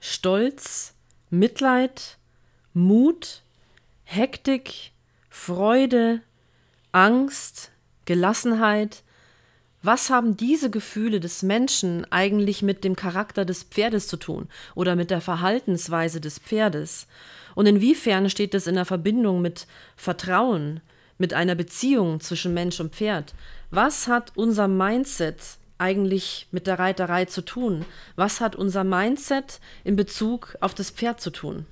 Stolz, 0.00 0.94
Mitleid, 1.28 2.16
Mut, 2.72 3.42
Hektik, 4.04 4.92
Freude, 5.28 6.22
Angst, 6.90 7.70
Gelassenheit. 8.06 9.02
Was 9.82 10.10
haben 10.10 10.36
diese 10.36 10.70
Gefühle 10.70 11.20
des 11.20 11.42
Menschen 11.42 12.10
eigentlich 12.10 12.62
mit 12.62 12.82
dem 12.82 12.96
Charakter 12.96 13.44
des 13.44 13.62
Pferdes 13.62 14.08
zu 14.08 14.16
tun 14.16 14.48
oder 14.74 14.96
mit 14.96 15.10
der 15.10 15.20
Verhaltensweise 15.20 16.20
des 16.20 16.38
Pferdes? 16.38 17.06
Und 17.54 17.66
inwiefern 17.66 18.30
steht 18.30 18.54
das 18.54 18.66
in 18.66 18.74
der 18.74 18.84
Verbindung 18.84 19.42
mit 19.42 19.66
Vertrauen, 19.96 20.80
mit 21.18 21.34
einer 21.34 21.54
Beziehung 21.54 22.20
zwischen 22.20 22.54
Mensch 22.54 22.80
und 22.80 22.94
Pferd? 22.94 23.34
Was 23.70 24.08
hat 24.08 24.32
unser 24.34 24.66
Mindset 24.66 25.58
eigentlich 25.80 26.46
mit 26.50 26.66
der 26.66 26.78
Reiterei 26.78 27.24
zu 27.24 27.42
tun? 27.42 27.84
Was 28.16 28.40
hat 28.40 28.54
unser 28.54 28.84
Mindset 28.84 29.60
in 29.84 29.96
Bezug 29.96 30.56
auf 30.60 30.74
das 30.74 30.90
Pferd 30.90 31.20
zu 31.20 31.30
tun? 31.30 31.66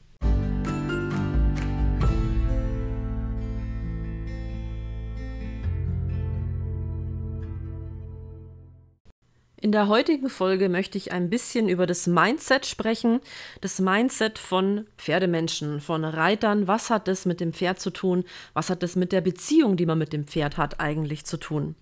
In 9.60 9.72
der 9.72 9.88
heutigen 9.88 10.30
Folge 10.30 10.68
möchte 10.68 10.96
ich 10.96 11.10
ein 11.10 11.30
bisschen 11.30 11.68
über 11.68 11.86
das 11.86 12.06
Mindset 12.06 12.64
sprechen, 12.64 13.20
das 13.60 13.80
Mindset 13.80 14.38
von 14.38 14.86
Pferdemenschen, 14.96 15.80
von 15.80 16.04
Reitern. 16.04 16.68
Was 16.68 16.90
hat 16.90 17.08
das 17.08 17.26
mit 17.26 17.40
dem 17.40 17.52
Pferd 17.52 17.80
zu 17.80 17.90
tun? 17.90 18.24
Was 18.54 18.70
hat 18.70 18.84
das 18.84 18.94
mit 18.94 19.10
der 19.10 19.20
Beziehung, 19.20 19.76
die 19.76 19.84
man 19.84 19.98
mit 19.98 20.12
dem 20.12 20.26
Pferd 20.26 20.56
hat, 20.58 20.78
eigentlich 20.78 21.26
zu 21.26 21.38
tun? 21.38 21.74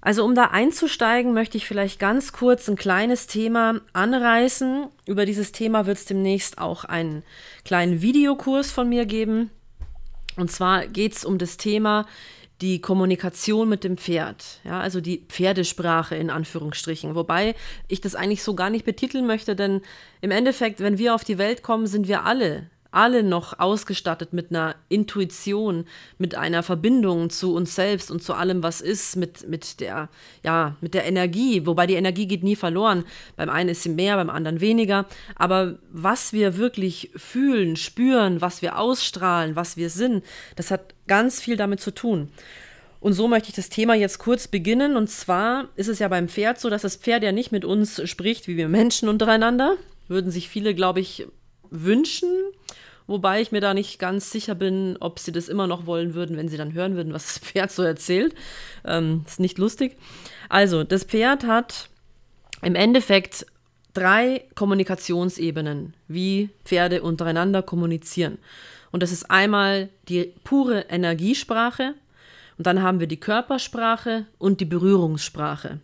Also 0.00 0.24
um 0.24 0.34
da 0.34 0.46
einzusteigen, 0.46 1.32
möchte 1.32 1.56
ich 1.56 1.66
vielleicht 1.66 1.98
ganz 1.98 2.32
kurz 2.32 2.68
ein 2.68 2.76
kleines 2.76 3.26
Thema 3.26 3.80
anreißen. 3.92 4.86
Über 5.06 5.26
dieses 5.26 5.52
Thema 5.52 5.86
wird 5.86 5.98
es 5.98 6.04
demnächst 6.04 6.58
auch 6.58 6.84
einen 6.84 7.24
kleinen 7.64 8.02
Videokurs 8.02 8.70
von 8.70 8.88
mir 8.88 9.06
geben. 9.06 9.50
Und 10.36 10.50
zwar 10.50 10.86
geht 10.86 11.14
es 11.14 11.24
um 11.24 11.38
das 11.38 11.56
Thema, 11.56 12.06
die 12.60 12.80
Kommunikation 12.80 13.68
mit 13.68 13.84
dem 13.84 13.98
Pferd, 13.98 14.60
ja, 14.64 14.80
also 14.80 15.00
die 15.02 15.26
Pferdesprache 15.28 16.14
in 16.14 16.30
Anführungsstrichen. 16.30 17.14
Wobei 17.14 17.54
ich 17.88 18.00
das 18.00 18.14
eigentlich 18.14 18.42
so 18.42 18.54
gar 18.54 18.70
nicht 18.70 18.86
betiteln 18.86 19.26
möchte, 19.26 19.54
denn 19.54 19.82
im 20.22 20.30
Endeffekt, 20.30 20.80
wenn 20.80 20.96
wir 20.96 21.14
auf 21.14 21.24
die 21.24 21.36
Welt 21.36 21.62
kommen, 21.62 21.86
sind 21.86 22.08
wir 22.08 22.24
alle 22.24 22.70
alle 22.96 23.22
noch 23.22 23.58
ausgestattet 23.58 24.32
mit 24.32 24.50
einer 24.50 24.74
Intuition, 24.88 25.84
mit 26.16 26.34
einer 26.34 26.62
Verbindung 26.62 27.28
zu 27.28 27.54
uns 27.54 27.74
selbst 27.74 28.10
und 28.10 28.22
zu 28.22 28.32
allem, 28.32 28.62
was 28.62 28.80
ist, 28.80 29.16
mit, 29.16 29.46
mit, 29.46 29.80
der, 29.80 30.08
ja, 30.42 30.76
mit 30.80 30.94
der 30.94 31.04
Energie. 31.04 31.66
Wobei 31.66 31.86
die 31.86 31.94
Energie 31.94 32.26
geht 32.26 32.42
nie 32.42 32.56
verloren. 32.56 33.04
Beim 33.36 33.50
einen 33.50 33.68
ist 33.68 33.82
sie 33.82 33.90
mehr, 33.90 34.16
beim 34.16 34.30
anderen 34.30 34.62
weniger. 34.62 35.04
Aber 35.34 35.78
was 35.92 36.32
wir 36.32 36.56
wirklich 36.56 37.10
fühlen, 37.14 37.76
spüren, 37.76 38.40
was 38.40 38.62
wir 38.62 38.78
ausstrahlen, 38.78 39.56
was 39.56 39.76
wir 39.76 39.90
sind, 39.90 40.24
das 40.56 40.70
hat 40.70 40.94
ganz 41.06 41.38
viel 41.38 41.58
damit 41.58 41.80
zu 41.80 41.92
tun. 41.92 42.30
Und 42.98 43.12
so 43.12 43.28
möchte 43.28 43.50
ich 43.50 43.54
das 43.54 43.68
Thema 43.68 43.94
jetzt 43.94 44.18
kurz 44.18 44.48
beginnen. 44.48 44.96
Und 44.96 45.10
zwar 45.10 45.68
ist 45.76 45.88
es 45.88 45.98
ja 45.98 46.08
beim 46.08 46.28
Pferd 46.30 46.58
so, 46.58 46.70
dass 46.70 46.80
das 46.80 46.96
Pferd 46.96 47.22
ja 47.22 47.32
nicht 47.32 47.52
mit 47.52 47.66
uns 47.66 48.08
spricht, 48.08 48.48
wie 48.48 48.56
wir 48.56 48.68
Menschen 48.68 49.10
untereinander. 49.10 49.76
Würden 50.08 50.30
sich 50.30 50.48
viele, 50.48 50.74
glaube 50.74 51.00
ich, 51.00 51.26
wünschen. 51.70 52.30
Wobei 53.06 53.40
ich 53.40 53.52
mir 53.52 53.60
da 53.60 53.72
nicht 53.72 53.98
ganz 53.98 54.30
sicher 54.30 54.54
bin, 54.54 54.96
ob 55.00 55.18
sie 55.18 55.32
das 55.32 55.48
immer 55.48 55.66
noch 55.66 55.86
wollen 55.86 56.14
würden, 56.14 56.36
wenn 56.36 56.48
sie 56.48 56.56
dann 56.56 56.72
hören 56.72 56.96
würden, 56.96 57.12
was 57.12 57.26
das 57.26 57.38
Pferd 57.38 57.70
so 57.70 57.82
erzählt. 57.82 58.34
Ähm, 58.84 59.24
ist 59.26 59.40
nicht 59.40 59.58
lustig. 59.58 59.96
Also, 60.48 60.84
das 60.84 61.04
Pferd 61.04 61.46
hat 61.46 61.88
im 62.62 62.74
Endeffekt 62.74 63.46
drei 63.94 64.44
Kommunikationsebenen, 64.54 65.94
wie 66.08 66.50
Pferde 66.64 67.02
untereinander 67.02 67.62
kommunizieren. 67.62 68.38
Und 68.90 69.02
das 69.02 69.12
ist 69.12 69.30
einmal 69.30 69.88
die 70.08 70.32
pure 70.44 70.86
Energiesprache, 70.88 71.94
und 72.58 72.66
dann 72.66 72.82
haben 72.82 73.00
wir 73.00 73.06
die 73.06 73.20
Körpersprache 73.20 74.26
und 74.38 74.60
die 74.60 74.64
Berührungssprache. 74.64 75.80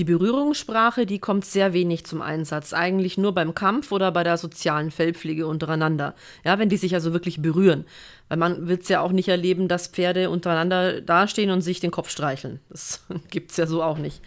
Die 0.00 0.04
Berührungssprache, 0.04 1.04
die 1.04 1.18
kommt 1.18 1.44
sehr 1.44 1.74
wenig 1.74 2.06
zum 2.06 2.22
Einsatz, 2.22 2.72
eigentlich 2.72 3.18
nur 3.18 3.34
beim 3.34 3.54
Kampf 3.54 3.92
oder 3.92 4.10
bei 4.10 4.24
der 4.24 4.38
sozialen 4.38 4.90
Fellpflege 4.90 5.46
untereinander. 5.46 6.14
Ja, 6.42 6.58
wenn 6.58 6.70
die 6.70 6.78
sich 6.78 6.94
also 6.94 7.12
wirklich 7.12 7.42
berühren. 7.42 7.84
Weil 8.30 8.38
man 8.38 8.66
wird 8.66 8.84
es 8.84 8.88
ja 8.88 9.02
auch 9.02 9.12
nicht 9.12 9.28
erleben, 9.28 9.68
dass 9.68 9.88
Pferde 9.88 10.30
untereinander 10.30 11.02
dastehen 11.02 11.50
und 11.50 11.60
sich 11.60 11.80
den 11.80 11.90
Kopf 11.90 12.08
streicheln. 12.08 12.60
Das 12.70 13.04
gibt 13.30 13.50
es 13.50 13.58
ja 13.58 13.66
so 13.66 13.82
auch 13.82 13.98
nicht. 13.98 14.22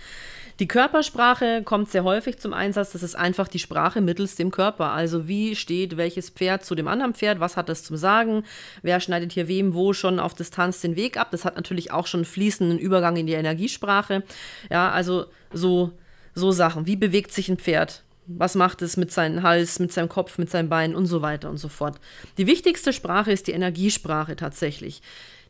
Die 0.60 0.68
Körpersprache 0.68 1.64
kommt 1.64 1.90
sehr 1.90 2.04
häufig 2.04 2.38
zum 2.38 2.54
Einsatz. 2.54 2.92
Das 2.92 3.04
ist 3.04 3.16
einfach 3.16 3.48
die 3.48 3.60
Sprache 3.60 4.02
mittels 4.02 4.36
dem 4.36 4.52
Körper. 4.52 4.92
Also 4.92 5.28
wie 5.28 5.56
steht 5.56 5.98
welches 5.98 6.30
Pferd 6.30 6.64
zu 6.64 6.76
dem 6.76 6.88
anderen 6.88 7.14
Pferd? 7.14 7.40
Was 7.40 7.58
hat 7.58 7.70
das 7.70 7.84
zum 7.84 7.98
Sagen? 7.98 8.44
Wer 8.82 9.00
schneidet 9.00 9.32
hier 9.32 9.48
wem 9.48 9.74
wo 9.74 9.94
schon 9.94 10.20
auf 10.20 10.36
Distanz 10.36 10.82
den 10.82 10.96
Weg 10.96 11.18
ab? 11.18 11.30
Das 11.32 11.46
hat 11.46 11.56
natürlich 11.56 11.92
auch 11.92 12.08
schon 12.08 12.26
fließenden 12.26 12.78
Übergang 12.78 13.16
in 13.18 13.26
die 13.26 13.34
Energiesprache. 13.34 14.24
Ja, 14.70 14.92
also 14.92 15.26
so, 15.52 15.92
so 16.36 16.52
Sachen. 16.52 16.86
Wie 16.86 16.96
bewegt 16.96 17.32
sich 17.32 17.50
ein 17.50 17.58
Pferd? 17.58 18.04
Was 18.26 18.56
macht 18.56 18.82
es 18.82 18.96
mit 18.96 19.12
seinem 19.12 19.44
Hals, 19.44 19.80
mit 19.80 19.92
seinem 19.92 20.08
Kopf, 20.08 20.38
mit 20.38 20.50
seinen 20.50 20.70
Beinen 20.70 20.96
und 20.96 21.08
so 21.08 21.22
weiter 21.22 21.50
und 21.50 21.58
so 21.58 21.68
fort. 21.68 22.00
Die 22.38 22.48
wichtigste 22.48 22.94
Sprache 22.94 23.32
ist 23.32 23.48
die 23.48 23.52
Energiesprache 23.52 24.36
tatsächlich. 24.38 25.02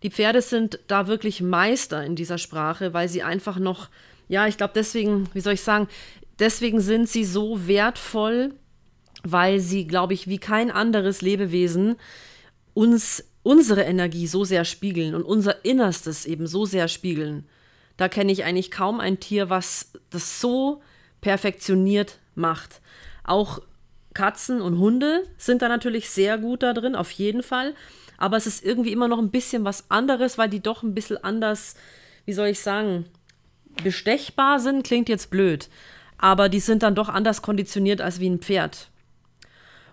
Die 0.03 0.11
Pferde 0.11 0.41
sind 0.41 0.79
da 0.87 1.07
wirklich 1.07 1.41
Meister 1.41 2.03
in 2.05 2.15
dieser 2.15 2.37
Sprache, 2.37 2.93
weil 2.93 3.07
sie 3.07 3.23
einfach 3.23 3.57
noch 3.57 3.89
ja, 4.27 4.47
ich 4.47 4.57
glaube 4.57 4.73
deswegen, 4.75 5.29
wie 5.33 5.41
soll 5.41 5.53
ich 5.53 5.61
sagen, 5.61 5.87
deswegen 6.39 6.79
sind 6.81 7.09
sie 7.09 7.23
so 7.25 7.67
wertvoll, 7.67 8.53
weil 9.23 9.59
sie, 9.59 9.87
glaube 9.87 10.13
ich, 10.13 10.27
wie 10.27 10.39
kein 10.39 10.71
anderes 10.71 11.21
Lebewesen 11.21 11.95
uns 12.73 13.23
unsere 13.43 13.81
Energie 13.81 14.25
so 14.25 14.45
sehr 14.45 14.63
spiegeln 14.63 15.15
und 15.15 15.23
unser 15.23 15.65
Innerstes 15.65 16.25
eben 16.25 16.47
so 16.47 16.65
sehr 16.65 16.87
spiegeln. 16.87 17.45
Da 17.97 18.07
kenne 18.07 18.31
ich 18.31 18.45
eigentlich 18.45 18.71
kaum 18.71 18.99
ein 18.99 19.19
Tier, 19.19 19.49
was 19.49 19.91
das 20.09 20.39
so 20.39 20.81
perfektioniert 21.19 22.19
macht. 22.35 22.81
Auch 23.23 23.61
Katzen 24.13 24.61
und 24.61 24.79
Hunde 24.79 25.23
sind 25.37 25.61
da 25.61 25.67
natürlich 25.67 26.09
sehr 26.09 26.37
gut 26.37 26.63
da 26.63 26.73
drin, 26.73 26.95
auf 26.95 27.11
jeden 27.11 27.43
Fall. 27.43 27.75
Aber 28.23 28.37
es 28.37 28.47
ist 28.47 28.63
irgendwie 28.63 28.93
immer 28.93 29.09
noch 29.09 29.19
ein 29.19 29.31
bisschen 29.31 29.65
was 29.65 29.91
anderes, 29.91 30.37
weil 30.37 30.47
die 30.47 30.61
doch 30.61 30.81
ein 30.81 30.95
bisschen 30.95 31.21
anders, 31.25 31.75
wie 32.23 32.31
soll 32.31 32.47
ich 32.47 32.61
sagen, 32.61 33.03
bestechbar 33.83 34.61
sind, 34.61 34.85
klingt 34.85 35.09
jetzt 35.09 35.29
blöd, 35.29 35.67
aber 36.17 36.47
die 36.47 36.61
sind 36.61 36.83
dann 36.83 36.95
doch 36.95 37.09
anders 37.09 37.41
konditioniert 37.41 37.99
als 37.99 38.21
wie 38.21 38.29
ein 38.29 38.39
Pferd. 38.39 38.91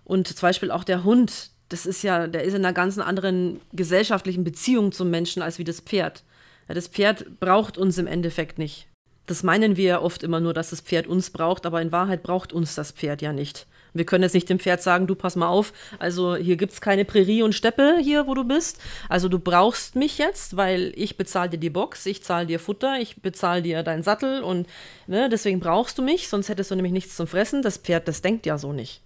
Und 0.04 0.28
zum 0.28 0.42
Beispiel 0.42 0.70
auch 0.70 0.84
der 0.84 1.02
Hund, 1.02 1.50
das 1.70 1.86
ist 1.86 2.04
ja, 2.04 2.28
der 2.28 2.44
ist 2.44 2.54
in 2.54 2.64
einer 2.64 2.72
ganz 2.72 2.96
anderen 2.98 3.60
gesellschaftlichen 3.72 4.44
Beziehung 4.44 4.92
zum 4.92 5.10
Menschen 5.10 5.42
als 5.42 5.58
wie 5.58 5.64
das 5.64 5.80
Pferd. 5.80 6.22
Ja, 6.68 6.74
das 6.76 6.86
Pferd 6.86 7.40
braucht 7.40 7.78
uns 7.78 7.98
im 7.98 8.06
Endeffekt 8.06 8.60
nicht. 8.60 8.86
Das 9.26 9.42
meinen 9.42 9.74
wir 9.74 9.84
ja 9.84 10.00
oft 10.00 10.22
immer 10.22 10.38
nur, 10.38 10.54
dass 10.54 10.70
das 10.70 10.82
Pferd 10.82 11.08
uns 11.08 11.30
braucht, 11.30 11.66
aber 11.66 11.82
in 11.82 11.90
Wahrheit 11.90 12.22
braucht 12.22 12.52
uns 12.52 12.76
das 12.76 12.92
Pferd 12.92 13.22
ja 13.22 13.32
nicht. 13.32 13.66
Wir 13.94 14.04
können 14.04 14.22
jetzt 14.22 14.34
nicht 14.34 14.48
dem 14.48 14.58
Pferd 14.58 14.82
sagen, 14.82 15.06
du 15.06 15.14
pass 15.14 15.36
mal 15.36 15.48
auf, 15.48 15.72
also 15.98 16.36
hier 16.36 16.56
gibt 16.56 16.72
es 16.72 16.80
keine 16.80 17.04
Prärie 17.04 17.42
und 17.42 17.54
Steppe 17.54 17.98
hier, 18.00 18.26
wo 18.26 18.34
du 18.34 18.44
bist. 18.44 18.80
Also 19.08 19.28
du 19.28 19.38
brauchst 19.38 19.96
mich 19.96 20.18
jetzt, 20.18 20.56
weil 20.56 20.92
ich 20.96 21.16
bezahle 21.16 21.50
dir 21.50 21.58
die 21.58 21.70
Box, 21.70 22.06
ich 22.06 22.22
zahle 22.22 22.46
dir 22.46 22.60
Futter, 22.60 23.00
ich 23.00 23.20
bezahle 23.22 23.62
dir 23.62 23.82
deinen 23.82 24.02
Sattel 24.02 24.42
und 24.42 24.66
ne, 25.06 25.28
deswegen 25.28 25.60
brauchst 25.60 25.98
du 25.98 26.02
mich, 26.02 26.28
sonst 26.28 26.48
hättest 26.48 26.70
du 26.70 26.76
nämlich 26.76 26.92
nichts 26.92 27.16
zum 27.16 27.26
Fressen. 27.26 27.62
Das 27.62 27.78
Pferd, 27.78 28.08
das 28.08 28.22
denkt 28.22 28.46
ja 28.46 28.58
so 28.58 28.72
nicht. 28.72 29.02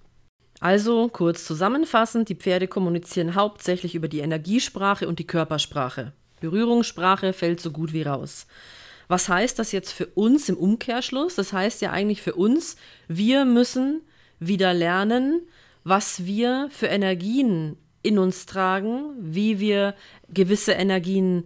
Also 0.61 1.09
kurz 1.09 1.45
zusammenfassend, 1.45 2.29
die 2.29 2.37
Pferde 2.37 2.69
kommunizieren 2.69 3.35
hauptsächlich 3.35 3.95
über 3.95 4.09
die 4.09 4.21
Energiesprache 4.21 5.09
und 5.09 5.19
die 5.19 5.27
Körpersprache. 5.27 6.13
Berührungssprache 6.41 7.33
fällt 7.33 7.61
so 7.61 7.71
gut 7.71 7.93
wie 7.93 8.03
raus. 8.03 8.47
Was 9.09 9.29
heißt 9.29 9.59
das 9.59 9.73
jetzt 9.73 9.93
für 9.93 10.07
uns 10.07 10.49
im 10.49 10.57
Umkehrschluss? 10.57 11.35
Das 11.35 11.53
heißt 11.53 11.83
ja 11.83 11.91
eigentlich 11.91 12.23
für 12.23 12.35
uns, 12.35 12.77
wir 13.09 13.45
müssen 13.45 14.03
wieder 14.47 14.75
lernen, 14.75 15.43
was 15.85 16.25
wir 16.25 16.69
für 16.71 16.87
Energien 16.87 17.77
in 18.03 18.19
uns 18.19 18.47
tragen, 18.47 19.15
wie 19.19 19.61
wir 19.61 19.95
gewisse 20.33 20.73
Energien 20.73 21.45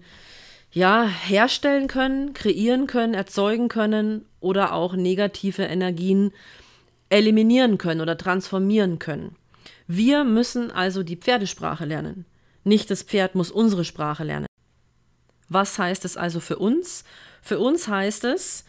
ja, 0.73 1.07
herstellen 1.07 1.89
können, 1.89 2.35
kreieren 2.35 2.87
können, 2.87 3.15
erzeugen 3.15 3.69
können 3.69 4.27
oder 4.41 4.75
auch 4.75 4.95
negative 4.95 5.63
Energien 5.63 6.33
eliminieren 7.09 7.79
können 7.79 8.01
oder 8.01 8.19
transformieren 8.19 8.99
können. 8.99 9.37
Wir 9.87 10.25
müssen 10.25 10.71
also 10.71 11.03
die 11.03 11.17
Pferdesprache 11.17 11.87
lernen. 11.87 12.27
Nicht 12.65 12.91
das 12.91 13.03
Pferd 13.03 13.35
muss 13.35 13.51
unsere 13.51 13.85
Sprache 13.85 14.25
lernen. 14.25 14.47
Was 15.49 15.79
heißt 15.79 16.05
es 16.05 16.17
also 16.17 16.41
für 16.41 16.59
uns? 16.59 17.05
Für 17.41 17.59
uns 17.59 17.89
heißt 17.89 18.25
es, 18.25 18.65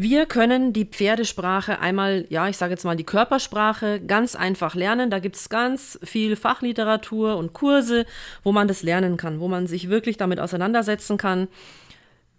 wir 0.00 0.26
können 0.26 0.72
die 0.72 0.84
Pferdesprache 0.84 1.80
einmal, 1.80 2.24
ja, 2.28 2.48
ich 2.48 2.56
sage 2.56 2.70
jetzt 2.70 2.84
mal 2.84 2.94
die 2.94 3.02
Körpersprache, 3.02 3.98
ganz 3.98 4.36
einfach 4.36 4.76
lernen. 4.76 5.10
Da 5.10 5.18
gibt 5.18 5.34
es 5.34 5.48
ganz 5.48 5.98
viel 6.04 6.36
Fachliteratur 6.36 7.36
und 7.36 7.52
Kurse, 7.52 8.06
wo 8.44 8.52
man 8.52 8.68
das 8.68 8.84
lernen 8.84 9.16
kann, 9.16 9.40
wo 9.40 9.48
man 9.48 9.66
sich 9.66 9.88
wirklich 9.88 10.16
damit 10.16 10.38
auseinandersetzen 10.38 11.16
kann. 11.16 11.48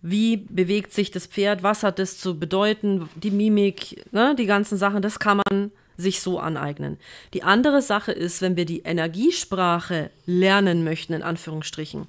Wie 0.01 0.37
bewegt 0.37 0.93
sich 0.93 1.11
das 1.11 1.27
Pferd? 1.27 1.61
Was 1.61 1.83
hat 1.83 1.99
das 1.99 2.17
zu 2.17 2.39
bedeuten? 2.39 3.09
Die 3.15 3.29
Mimik, 3.29 4.05
ne, 4.13 4.35
die 4.37 4.45
ganzen 4.45 4.77
Sachen, 4.77 5.01
das 5.01 5.19
kann 5.19 5.41
man 5.49 5.71
sich 5.97 6.21
so 6.21 6.39
aneignen. 6.39 6.97
Die 7.33 7.43
andere 7.43 7.81
Sache 7.81 8.13
ist, 8.13 8.41
wenn 8.41 8.55
wir 8.55 8.63
die 8.63 8.83
Energiesprache 8.83 10.11
lernen 10.25 10.85
möchten, 10.85 11.11
in 11.11 11.23
Anführungsstrichen, 11.23 12.07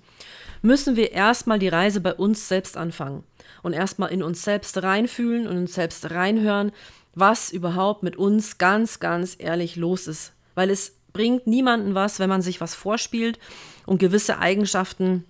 müssen 0.63 0.95
wir 0.95 1.11
erstmal 1.11 1.59
die 1.59 1.67
Reise 1.67 2.01
bei 2.01 2.15
uns 2.15 2.47
selbst 2.47 2.77
anfangen 2.77 3.25
und 3.63 3.73
erstmal 3.73 4.11
in 4.11 4.23
uns 4.23 4.43
selbst 4.43 4.83
reinfühlen 4.83 5.47
und 5.47 5.57
uns 5.57 5.75
selbst 5.75 6.11
reinhören, 6.11 6.73
was 7.15 7.51
überhaupt 7.51 8.03
mit 8.03 8.17
uns 8.17 8.59
ganz, 8.59 9.01
ganz 9.01 9.37
ehrlich 9.39 9.77
los 9.77 10.07
ist. 10.07 10.33
Weil 10.55 10.71
es 10.71 10.97
bringt 11.13 11.47
niemanden 11.47 11.95
was, 11.95 12.21
wenn 12.21 12.29
man 12.29 12.43
sich 12.43 12.61
was 12.61 12.75
vorspielt 12.75 13.39
und 13.87 13.99
gewisse 13.99 14.39
Eigenschaften 14.39 15.25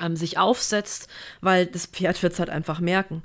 ähm, 0.00 0.16
sich 0.16 0.38
aufsetzt, 0.38 1.08
weil 1.40 1.66
das 1.66 1.86
Pferd 1.86 2.22
wird 2.22 2.34
es 2.34 2.38
halt 2.38 2.50
einfach 2.50 2.80
merken. 2.80 3.22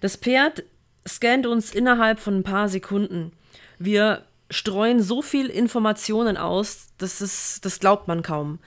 Das 0.00 0.16
Pferd 0.16 0.64
scannt 1.06 1.46
uns 1.46 1.72
innerhalb 1.72 2.18
von 2.18 2.38
ein 2.38 2.42
paar 2.42 2.68
Sekunden. 2.68 3.32
Wir 3.78 4.24
streuen 4.50 5.02
so 5.02 5.22
viel 5.22 5.46
Informationen 5.46 6.36
aus, 6.36 6.88
das, 6.98 7.20
ist, 7.20 7.64
das 7.64 7.80
glaubt 7.80 8.08
man 8.08 8.22
kaum. 8.22 8.58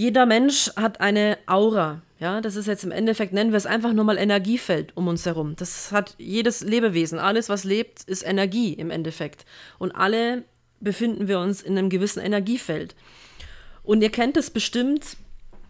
Jeder 0.00 0.26
Mensch 0.26 0.70
hat 0.76 1.00
eine 1.00 1.38
Aura. 1.46 2.02
Ja, 2.20 2.40
das 2.40 2.54
ist 2.54 2.68
jetzt 2.68 2.84
im 2.84 2.92
Endeffekt, 2.92 3.32
nennen 3.32 3.50
wir 3.50 3.56
es 3.56 3.66
einfach 3.66 3.92
nur 3.92 4.04
mal 4.04 4.16
Energiefeld 4.16 4.96
um 4.96 5.08
uns 5.08 5.26
herum. 5.26 5.56
Das 5.56 5.90
hat 5.90 6.14
jedes 6.18 6.60
Lebewesen. 6.60 7.18
Alles, 7.18 7.48
was 7.48 7.64
lebt, 7.64 8.04
ist 8.04 8.24
Energie 8.24 8.74
im 8.74 8.92
Endeffekt. 8.92 9.44
Und 9.76 9.90
alle 9.90 10.44
befinden 10.78 11.26
wir 11.26 11.40
uns 11.40 11.62
in 11.62 11.76
einem 11.76 11.90
gewissen 11.90 12.20
Energiefeld. 12.20 12.94
Und 13.82 14.00
ihr 14.00 14.10
kennt 14.10 14.36
es 14.36 14.50
bestimmt, 14.50 15.16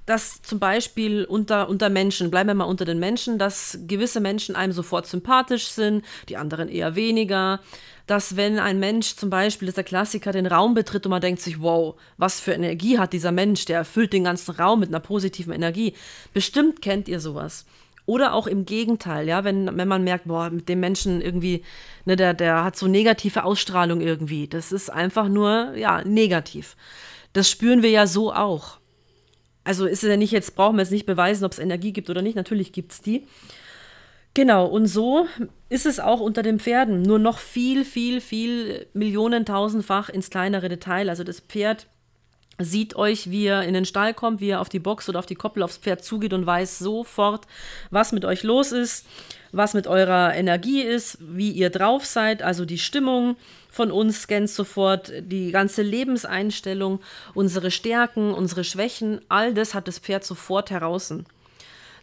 dass 0.09 0.41
zum 0.41 0.59
Beispiel 0.59 1.27
unter, 1.27 1.69
unter 1.69 1.91
Menschen, 1.91 2.31
bleiben 2.31 2.49
wir 2.49 2.55
mal 2.55 2.65
unter 2.65 2.87
den 2.87 2.99
Menschen, 2.99 3.39
dass 3.39 3.79
gewisse 3.87 4.21
Menschen 4.21 4.57
einem 4.57 4.73
sofort 4.73 5.07
sympathisch 5.07 5.69
sind, 5.69 6.03
die 6.31 6.39
anderen 6.39 6.71
eher 6.71 6.95
weniger. 6.95 7.61
Dass 8.07 8.35
wenn 8.35 8.59
ein 8.59 8.81
Mensch 8.81 9.17
zum 9.17 9.29
Beispiel, 9.29 9.67
das 9.67 9.73
ist 9.73 9.77
der 9.77 9.85
Klassiker, 9.85 10.33
den 10.33 10.47
Raum 10.47 10.73
betritt 10.73 11.05
und 11.05 11.11
man 11.11 11.21
denkt 11.21 11.43
sich, 11.43 11.61
wow, 11.61 11.95
was 12.17 12.41
für 12.41 12.53
Energie 12.53 12.99
hat 12.99 13.13
dieser 13.13 13.33
Mensch, 13.33 13.67
der 13.67 13.77
erfüllt 13.77 14.15
den 14.15 14.25
ganzen 14.25 14.53
Raum 14.53 14.81
mit 14.81 14.89
einer 14.89 15.01
positiven 15.01 15.53
Energie. 15.53 15.93
Bestimmt 16.33 16.81
kennt 16.81 17.07
ihr 17.07 17.21
sowas. 17.21 17.67
Oder 18.07 18.33
auch 18.33 18.47
im 18.47 18.65
Gegenteil, 18.65 19.29
ja, 19.29 19.45
wenn, 19.45 19.77
wenn 19.77 19.89
man 19.89 20.05
merkt, 20.05 20.25
boah, 20.25 20.49
mit 20.49 20.71
dem 20.71 20.81
Menschen 20.81 21.21
irgendwie, 21.21 21.65
ne, 22.07 22.17
der, 22.17 22.33
der 22.33 22.65
hat 22.65 22.77
so 22.77 22.87
negative 22.87 23.45
Ausstrahlung 23.45 24.01
irgendwie. 24.01 24.49
Das 24.49 24.73
ist 24.73 24.89
einfach 24.89 25.29
nur, 25.29 25.75
ja, 25.77 26.03
negativ. 26.03 26.77
Das 27.35 27.51
spüren 27.51 27.83
wir 27.83 27.91
ja 27.91 28.07
so 28.07 28.33
auch. 28.33 28.78
Also 29.69 29.85
ist 29.85 30.03
es 30.03 30.09
ja 30.09 30.17
nicht, 30.17 30.33
jetzt 30.33 30.57
brauchen 30.57 30.77
wir 30.77 30.83
es 30.83 30.91
nicht 30.91 31.05
beweisen, 31.05 31.45
ob 31.45 31.53
es 31.53 31.59
Energie 31.59 31.93
gibt 31.93 32.09
oder 32.09 32.23
nicht. 32.23 32.37
Natürlich 32.37 32.73
gibt 32.73 32.93
es 32.93 33.03
die. 33.03 33.27
Genau, 34.33 34.65
und 34.65 34.87
so 34.87 35.27
ist 35.69 35.85
es 35.85 36.01
auch 36.01 36.21
unter 36.21 36.43
den 36.43 36.59
Pferden. 36.59 37.03
Nur 37.03 37.19
noch 37.19 37.39
viel, 37.39 37.85
viel, 37.85 38.23
viel 38.23 38.87
millionentausendfach 38.95 40.09
ins 40.09 40.31
kleinere 40.31 40.71
Detail. 40.71 41.11
Also 41.11 41.23
das 41.23 41.41
Pferd 41.41 41.87
sieht 42.59 42.97
euch, 42.97 43.31
wie 43.31 43.45
er 43.45 43.65
in 43.65 43.75
den 43.75 43.85
Stall 43.85 44.15
kommt, 44.15 44.41
wie 44.41 44.49
er 44.49 44.63
auf 44.63 44.71
die 44.71 44.79
Box 44.79 45.07
oder 45.07 45.19
auf 45.19 45.27
die 45.27 45.35
Koppel 45.35 45.63
aufs 45.63 45.77
Pferd 45.77 46.03
zugeht 46.03 46.33
und 46.33 46.47
weiß 46.47 46.79
sofort, 46.79 47.47
was 47.91 48.13
mit 48.13 48.25
euch 48.25 48.45
los 48.45 48.73
ist, 48.73 49.07
was 49.53 49.75
mit 49.75 49.87
eurer 49.87 50.35
Energie 50.35 50.83
ist, 50.83 51.19
wie 51.21 51.51
ihr 51.51 51.71
drauf 51.71 52.05
seid, 52.05 52.43
also 52.43 52.65
die 52.65 52.79
Stimmung 52.79 53.37
von 53.71 53.91
uns 53.91 54.23
scannt 54.23 54.51
sofort, 54.51 55.13
die 55.21 55.53
ganze 55.53 55.83
Lebenseinstellung, 55.83 57.01
unsere 57.35 57.71
Stärken, 57.71 58.33
unsere 58.33 58.65
Schwächen, 58.65 59.21
all 59.29 59.55
das 59.55 59.75
hat 59.75 59.89
das 59.89 59.99
Pferd 59.99 60.25
sofort 60.25 60.71
heraus. 60.71 61.15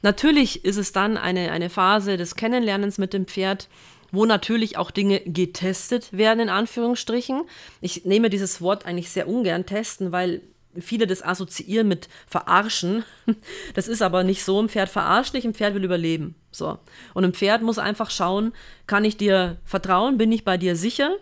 Natürlich 0.02 0.64
ist 0.64 0.78
es 0.78 0.92
dann 0.92 1.18
eine, 1.18 1.52
eine 1.52 1.70
Phase 1.70 2.18
des 2.18 2.36
Kennenlernens 2.36 2.98
mit 2.98 3.14
dem 3.14 3.26
Pferd, 3.26 3.68
wo 4.12 4.26
natürlich 4.26 4.78
auch 4.78 4.92
Dinge 4.92 5.20
getestet 5.22 6.14
werden, 6.14 6.42
in 6.42 6.50
Anführungsstrichen. 6.50 7.44
Ich 7.82 8.06
nehme 8.06 8.30
dieses 8.30 8.62
Wort 8.62 8.86
eigentlich 8.86 9.10
sehr 9.10 9.28
ungern 9.28 9.66
testen, 9.66 10.12
weil 10.12 10.42
viele 10.80 11.08
das 11.08 11.24
assoziieren 11.24 11.88
mit 11.88 12.10
verarschen. 12.28 13.04
Das 13.74 13.88
ist 13.88 14.02
aber 14.02 14.24
nicht 14.24 14.44
so. 14.44 14.60
Ein 14.60 14.70
Pferd 14.70 14.90
verarscht 14.90 15.34
nicht, 15.34 15.46
ein 15.46 15.54
Pferd 15.54 15.74
will 15.74 15.84
überleben. 15.84 16.36
So. 16.52 16.80
Und 17.14 17.26
ein 17.26 17.34
Pferd 17.34 17.62
muss 17.62 17.78
einfach 17.78 18.10
schauen, 18.10 18.54
kann 18.88 19.06
ich 19.06 19.18
dir 19.18 19.58
vertrauen, 19.66 20.18
bin 20.18 20.32
ich 20.32 20.46
bei 20.46 20.58
dir 20.58 20.76
sicher? 20.76 21.16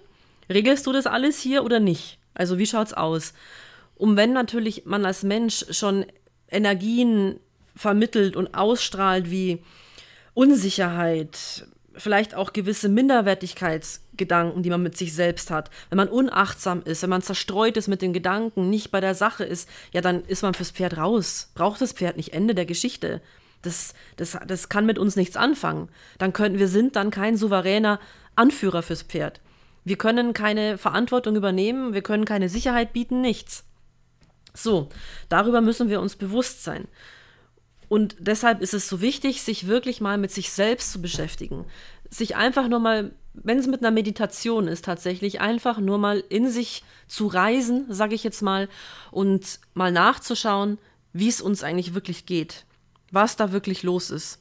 Regelst 0.51 0.85
du 0.85 0.91
das 0.91 1.07
alles 1.07 1.39
hier 1.39 1.63
oder 1.63 1.79
nicht? 1.79 2.19
Also 2.33 2.57
wie 2.57 2.67
schaut's 2.67 2.93
aus? 2.93 3.33
Und 3.95 4.17
wenn 4.17 4.33
natürlich 4.33 4.85
man 4.85 5.05
als 5.05 5.23
Mensch 5.23 5.65
schon 5.71 6.05
Energien 6.49 7.39
vermittelt 7.75 8.35
und 8.35 8.53
ausstrahlt 8.53 9.31
wie 9.31 9.63
Unsicherheit, 10.33 11.65
vielleicht 11.95 12.35
auch 12.35 12.53
gewisse 12.53 12.89
Minderwertigkeitsgedanken, 12.89 14.63
die 14.63 14.69
man 14.69 14.83
mit 14.83 14.97
sich 14.97 15.13
selbst 15.13 15.51
hat. 15.51 15.69
Wenn 15.89 15.97
man 15.97 16.09
unachtsam 16.09 16.81
ist, 16.83 17.03
wenn 17.03 17.09
man 17.09 17.21
zerstreut 17.21 17.77
ist 17.77 17.87
mit 17.87 18.01
den 18.01 18.13
Gedanken, 18.13 18.69
nicht 18.69 18.91
bei 18.91 18.99
der 18.99 19.15
Sache 19.15 19.43
ist, 19.43 19.69
ja, 19.91 20.01
dann 20.01 20.23
ist 20.25 20.41
man 20.41 20.53
fürs 20.53 20.71
Pferd 20.71 20.97
raus. 20.97 21.51
Braucht 21.55 21.81
das 21.81 21.93
Pferd 21.93 22.17
nicht 22.17 22.33
Ende 22.33 22.55
der 22.55 22.65
Geschichte. 22.65 23.21
Das, 23.61 23.93
das, 24.17 24.37
das 24.45 24.69
kann 24.69 24.85
mit 24.85 24.99
uns 24.99 25.15
nichts 25.15 25.37
anfangen. 25.37 25.89
Dann 26.17 26.33
können 26.33 26.59
wir 26.59 26.67
sind 26.67 26.95
dann 26.95 27.11
kein 27.11 27.37
souveräner 27.37 27.99
Anführer 28.35 28.81
fürs 28.81 29.03
Pferd. 29.03 29.39
Wir 29.85 29.97
können 29.97 30.33
keine 30.33 30.77
Verantwortung 30.77 31.35
übernehmen, 31.35 31.93
wir 31.93 32.01
können 32.01 32.25
keine 32.25 32.49
Sicherheit 32.49 32.93
bieten, 32.93 33.21
nichts. 33.21 33.65
So, 34.53 34.89
darüber 35.29 35.61
müssen 35.61 35.89
wir 35.89 35.99
uns 35.99 36.15
bewusst 36.15 36.63
sein. 36.63 36.87
Und 37.93 38.15
deshalb 38.17 38.59
ist 38.63 38.73
es 38.73 38.89
so 38.89 39.01
wichtig, 39.01 39.43
sich 39.43 39.67
wirklich 39.67 40.01
mal 40.01 40.17
mit 40.17 40.31
sich 40.31 40.49
selbst 40.49 40.91
zu 40.91 40.99
beschäftigen. 40.99 41.63
Sich 42.09 42.35
einfach 42.35 42.67
nur 42.67 42.79
mal, 42.79 43.11
wenn 43.35 43.59
es 43.59 43.67
mit 43.67 43.81
einer 43.81 43.91
Meditation 43.91 44.67
ist, 44.67 44.83
tatsächlich 44.83 45.41
einfach 45.41 45.77
nur 45.77 45.99
mal 45.99 46.23
in 46.27 46.49
sich 46.49 46.83
zu 47.07 47.27
reisen, 47.27 47.85
sage 47.89 48.15
ich 48.15 48.23
jetzt 48.23 48.41
mal, 48.41 48.67
und 49.11 49.59
mal 49.75 49.91
nachzuschauen, 49.91 50.79
wie 51.13 51.27
es 51.27 51.39
uns 51.39 51.61
eigentlich 51.61 51.93
wirklich 51.93 52.25
geht, 52.25 52.65
was 53.11 53.35
da 53.35 53.51
wirklich 53.51 53.83
los 53.83 54.09
ist. 54.09 54.39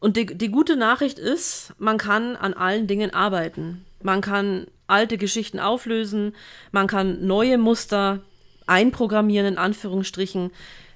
Und 0.00 0.16
die, 0.16 0.24
die 0.24 0.50
gute 0.50 0.76
Nachricht 0.76 1.18
ist, 1.18 1.74
man 1.76 1.98
kann 1.98 2.34
an 2.34 2.54
allen 2.54 2.86
Dingen 2.86 3.12
arbeiten. 3.12 3.84
Man 4.02 4.22
kann 4.22 4.68
alte 4.86 5.18
Geschichten 5.18 5.60
auflösen, 5.60 6.34
man 6.72 6.86
kann 6.86 7.26
neue 7.26 7.58
Muster 7.58 8.22
einprogrammieren, 8.66 9.48
in 9.48 9.58
Anführungsstrichen. 9.58 10.50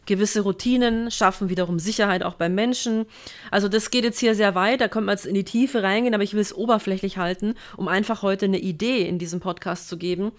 Gewisse 0.09 0.41
Routinen 0.41 1.11
schaffen 1.11 1.51
wiederum 1.51 1.79
Sicherheit 1.79 2.23
auch 2.23 2.35
beim 2.35 2.55
Menschen. 2.55 3.05
Also 3.51 3.69
das 3.69 3.91
geht 3.91 4.05
jetzt 4.05 4.19
hier 4.19 4.35
sehr 4.35 4.55
weit, 4.55 4.81
da 4.81 4.89
könnte 4.89 5.05
man 5.07 5.17
jetzt 5.17 5.27
in 5.27 5.35
die 5.35 5.45
Tiefe 5.45 5.83
reingehen, 5.83 6.15
aber 6.15 6.25
ich 6.25 6.33
will 6.33 6.41
es 6.41 6.57
oberflächlich 6.57 7.19
halten, 7.19 7.55
um 7.77 7.89
einfach 7.89 8.23
heute 8.23 8.47
eine 8.47 8.59
Idee 8.59 9.07
in 9.07 9.19
diesem 9.19 9.41
Podcast 9.41 9.87
zu 9.87 9.99
geben, 9.99 10.33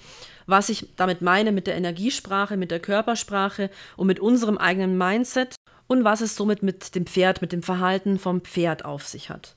was 0.47 0.69
ich 0.69 0.87
damit 0.95 1.21
meine 1.21 1.51
mit 1.51 1.67
der 1.67 1.75
Energiesprache, 1.75 2.57
mit 2.57 2.71
der 2.71 2.79
Körpersprache 2.79 3.69
und 3.95 4.07
mit 4.07 4.19
unserem 4.19 4.57
eigenen 4.57 4.97
Mindset 4.97 5.55
und 5.85 6.03
was 6.03 6.21
es 6.21 6.35
somit 6.35 6.63
mit 6.63 6.95
dem 6.95 7.05
Pferd, 7.05 7.41
mit 7.41 7.51
dem 7.51 7.61
Verhalten 7.61 8.17
vom 8.17 8.41
Pferd 8.41 8.85
auf 8.85 9.07
sich 9.07 9.29
hat. 9.29 9.55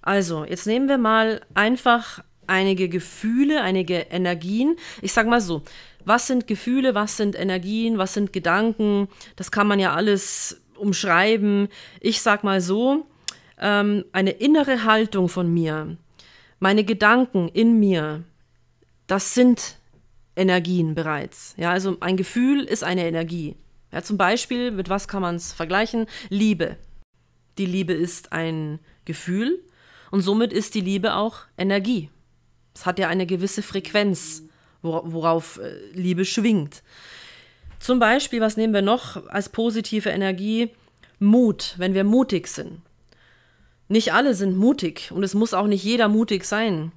Also, 0.00 0.46
jetzt 0.46 0.66
nehmen 0.66 0.88
wir 0.88 0.96
mal 0.96 1.42
einfach 1.52 2.24
einige 2.46 2.88
Gefühle, 2.88 3.62
einige 3.62 3.98
Energien. 3.98 4.76
Ich 5.02 5.12
sage 5.12 5.28
mal 5.28 5.40
so, 5.42 5.62
was 6.04 6.26
sind 6.26 6.46
Gefühle, 6.46 6.94
was 6.94 7.16
sind 7.16 7.38
Energien, 7.38 7.98
was 7.98 8.14
sind 8.14 8.32
Gedanken? 8.32 9.08
Das 9.36 9.50
kann 9.50 9.66
man 9.66 9.78
ja 9.78 9.94
alles 9.94 10.60
umschreiben. 10.76 11.68
Ich 12.00 12.22
sage 12.22 12.46
mal 12.46 12.60
so, 12.60 13.06
ähm, 13.58 14.04
eine 14.12 14.30
innere 14.30 14.84
Haltung 14.84 15.28
von 15.28 15.52
mir, 15.52 15.96
meine 16.58 16.84
Gedanken 16.84 17.48
in 17.48 17.78
mir, 17.78 18.24
das 19.06 19.34
sind 19.34 19.78
Energien 20.36 20.94
bereits. 20.94 21.54
Ja, 21.56 21.70
also 21.70 21.96
ein 22.00 22.16
Gefühl 22.16 22.64
ist 22.64 22.84
eine 22.84 23.06
Energie. 23.06 23.56
Ja, 23.92 24.02
zum 24.02 24.16
Beispiel, 24.16 24.70
mit 24.70 24.88
was 24.88 25.08
kann 25.08 25.22
man 25.22 25.36
es 25.36 25.52
vergleichen? 25.52 26.06
Liebe. 26.28 26.76
Die 27.58 27.66
Liebe 27.66 27.92
ist 27.92 28.32
ein 28.32 28.78
Gefühl 29.04 29.62
und 30.10 30.22
somit 30.22 30.52
ist 30.52 30.74
die 30.74 30.80
Liebe 30.80 31.14
auch 31.14 31.40
Energie. 31.58 32.08
Es 32.74 32.86
hat 32.86 32.98
ja 32.98 33.08
eine 33.08 33.26
gewisse 33.26 33.62
Frequenz, 33.62 34.44
worauf 34.82 35.58
äh, 35.58 35.74
Liebe 35.92 36.24
schwingt. 36.24 36.82
Zum 37.78 37.98
Beispiel, 37.98 38.40
was 38.40 38.56
nehmen 38.56 38.74
wir 38.74 38.82
noch 38.82 39.26
als 39.28 39.48
positive 39.48 40.10
Energie? 40.10 40.70
Mut, 41.18 41.74
wenn 41.76 41.94
wir 41.94 42.04
mutig 42.04 42.48
sind. 42.48 42.80
Nicht 43.88 44.12
alle 44.12 44.34
sind 44.34 44.56
mutig 44.56 45.10
und 45.12 45.22
es 45.22 45.34
muss 45.34 45.54
auch 45.54 45.66
nicht 45.66 45.84
jeder 45.84 46.08
mutig 46.08 46.44
sein. 46.44 46.92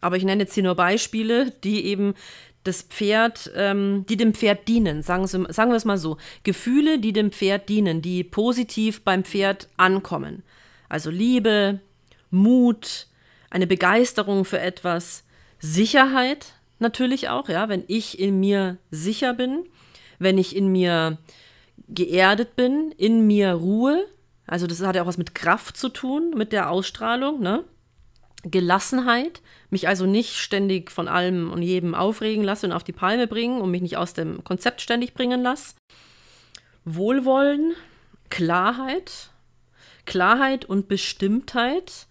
Aber 0.00 0.16
ich 0.16 0.24
nenne 0.24 0.42
jetzt 0.42 0.54
hier 0.54 0.64
nur 0.64 0.74
Beispiele, 0.74 1.52
die 1.62 1.84
eben 1.86 2.14
das 2.64 2.82
Pferd, 2.82 3.50
ähm, 3.54 4.04
die 4.08 4.16
dem 4.16 4.34
Pferd 4.34 4.68
dienen, 4.68 5.02
sagen, 5.02 5.26
Sie, 5.26 5.44
sagen 5.50 5.70
wir 5.70 5.76
es 5.76 5.84
mal 5.84 5.98
so. 5.98 6.16
Gefühle, 6.42 6.98
die 6.98 7.12
dem 7.12 7.32
Pferd 7.32 7.68
dienen, 7.68 8.02
die 8.02 8.24
positiv 8.24 9.02
beim 9.02 9.24
Pferd 9.24 9.68
ankommen. 9.76 10.42
Also 10.88 11.10
Liebe, 11.10 11.80
Mut, 12.30 13.08
eine 13.50 13.66
Begeisterung 13.66 14.44
für 14.44 14.60
etwas, 14.60 15.24
Sicherheit 15.58 16.54
natürlich 16.82 17.28
auch, 17.28 17.48
ja, 17.48 17.68
wenn 17.68 17.84
ich 17.88 18.18
in 18.18 18.38
mir 18.38 18.76
sicher 18.90 19.32
bin, 19.32 19.64
wenn 20.18 20.38
ich 20.38 20.54
in 20.54 20.68
mir 20.70 21.18
geerdet 21.88 22.56
bin, 22.56 22.92
in 22.92 23.26
mir 23.26 23.52
Ruhe, 23.54 24.06
also 24.46 24.66
das 24.66 24.82
hat 24.82 24.96
ja 24.96 25.02
auch 25.02 25.06
was 25.06 25.18
mit 25.18 25.34
Kraft 25.34 25.76
zu 25.76 25.88
tun, 25.88 26.34
mit 26.36 26.52
der 26.52 26.70
Ausstrahlung, 26.70 27.40
ne? 27.40 27.64
Gelassenheit, 28.44 29.40
mich 29.70 29.86
also 29.86 30.04
nicht 30.04 30.36
ständig 30.36 30.90
von 30.90 31.06
allem 31.06 31.52
und 31.52 31.62
jedem 31.62 31.94
aufregen 31.94 32.42
lasse 32.42 32.66
und 32.66 32.72
auf 32.72 32.82
die 32.82 32.92
Palme 32.92 33.28
bringen 33.28 33.60
und 33.60 33.70
mich 33.70 33.82
nicht 33.82 33.96
aus 33.96 34.14
dem 34.14 34.42
Konzept 34.42 34.80
ständig 34.80 35.14
bringen 35.14 35.42
lasse. 35.42 35.76
Wohlwollen, 36.84 37.74
Klarheit, 38.30 39.30
Klarheit 40.06 40.64
und 40.64 40.88
Bestimmtheit, 40.88 42.08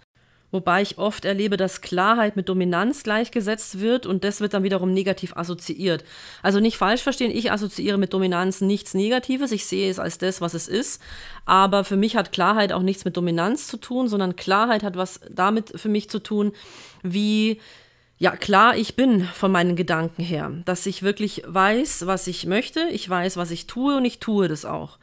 wobei 0.51 0.81
ich 0.81 0.97
oft 0.97 1.25
erlebe, 1.25 1.57
dass 1.57 1.81
Klarheit 1.81 2.35
mit 2.35 2.49
Dominanz 2.49 3.03
gleichgesetzt 3.03 3.79
wird 3.79 4.05
und 4.05 4.23
das 4.23 4.41
wird 4.41 4.53
dann 4.53 4.63
wiederum 4.63 4.93
negativ 4.93 5.35
assoziiert. 5.35 6.03
Also 6.43 6.59
nicht 6.59 6.77
falsch 6.77 7.01
verstehen, 7.01 7.31
ich 7.31 7.51
assoziiere 7.51 7.97
mit 7.97 8.13
Dominanz 8.13 8.61
nichts 8.61 8.93
Negatives, 8.93 9.51
ich 9.51 9.65
sehe 9.65 9.89
es 9.89 9.99
als 9.99 10.17
das, 10.17 10.41
was 10.41 10.53
es 10.53 10.67
ist, 10.67 11.01
aber 11.45 11.83
für 11.83 11.97
mich 11.97 12.15
hat 12.15 12.31
Klarheit 12.31 12.73
auch 12.73 12.83
nichts 12.83 13.05
mit 13.05 13.17
Dominanz 13.17 13.67
zu 13.67 13.77
tun, 13.77 14.07
sondern 14.07 14.35
Klarheit 14.35 14.83
hat 14.83 14.97
was 14.97 15.21
damit 15.29 15.73
für 15.75 15.89
mich 15.89 16.09
zu 16.09 16.19
tun, 16.19 16.53
wie 17.03 17.59
ja, 18.21 18.35
klar, 18.35 18.77
ich 18.77 18.95
bin 18.95 19.23
von 19.23 19.51
meinen 19.51 19.75
Gedanken 19.75 20.21
her, 20.21 20.51
dass 20.65 20.85
ich 20.85 21.01
wirklich 21.01 21.41
weiß, 21.47 22.05
was 22.05 22.27
ich 22.27 22.45
möchte, 22.45 22.81
ich 22.91 23.09
weiß, 23.09 23.35
was 23.35 23.49
ich 23.49 23.65
tue 23.65 23.97
und 23.97 24.05
ich 24.05 24.19
tue 24.19 24.47
das 24.47 24.63
auch. 24.63 24.99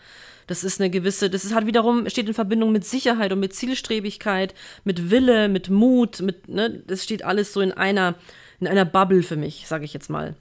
Das 0.49 0.64
ist 0.64 0.81
eine 0.81 0.90
gewisse, 0.90 1.31
das 1.31 1.45
ist 1.45 1.55
halt 1.55 1.67
wiederum, 1.67 2.09
steht 2.09 2.26
in 2.26 2.35
Verbindung 2.35 2.73
mit 2.73 2.85
Sicherheit 2.85 3.33
und 3.33 3.38
mit 3.38 3.55
Zielstrebigkeit, 3.55 4.55
mit 4.83 5.11
Wille, 5.11 5.49
mit 5.49 5.71
Mut, 5.71 6.21
mit, 6.21 6.49
ne, 6.49 6.83
das 6.87 7.05
steht 7.05 7.25
alles 7.25 7.52
so 7.52 7.61
in 7.61 7.71
einer, 7.71 8.17
in 8.59 8.67
einer 8.67 8.85
Bubble 8.85 9.23
für 9.23 9.37
mich, 9.37 9.69
sage 9.69 9.85
ich 9.85 9.95
jetzt 9.95 10.11
mal. 10.11 10.35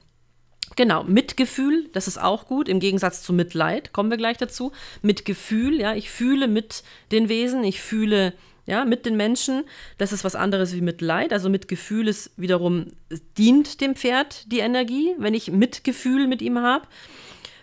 Genau, 0.76 1.04
Mitgefühl, 1.04 1.88
das 1.92 2.08
ist 2.08 2.20
auch 2.20 2.46
gut, 2.46 2.68
im 2.68 2.80
Gegensatz 2.80 3.22
zu 3.22 3.32
Mitleid, 3.32 3.92
kommen 3.92 4.10
wir 4.10 4.16
gleich 4.16 4.38
dazu. 4.38 4.72
Mitgefühl, 5.02 5.80
ja, 5.80 5.94
ich 5.94 6.10
fühle 6.10 6.48
mit 6.48 6.82
den 7.12 7.28
Wesen, 7.28 7.62
ich 7.64 7.80
fühle 7.80 8.32
ja, 8.68 8.84
mit 8.84 9.06
den 9.06 9.16
Menschen. 9.16 9.64
Das 9.96 10.12
ist 10.12 10.24
was 10.24 10.34
anderes 10.34 10.74
wie 10.74 10.82
Mitleid. 10.82 11.32
Also 11.32 11.48
Mitgefühl 11.48 12.06
ist 12.06 12.30
wiederum, 12.36 12.92
dient 13.38 13.80
dem 13.80 13.96
Pferd 13.96 14.52
die 14.52 14.58
Energie, 14.58 15.14
wenn 15.16 15.32
ich 15.32 15.50
Mitgefühl 15.50 16.26
mit 16.26 16.42
ihm 16.42 16.58
habe. 16.58 16.86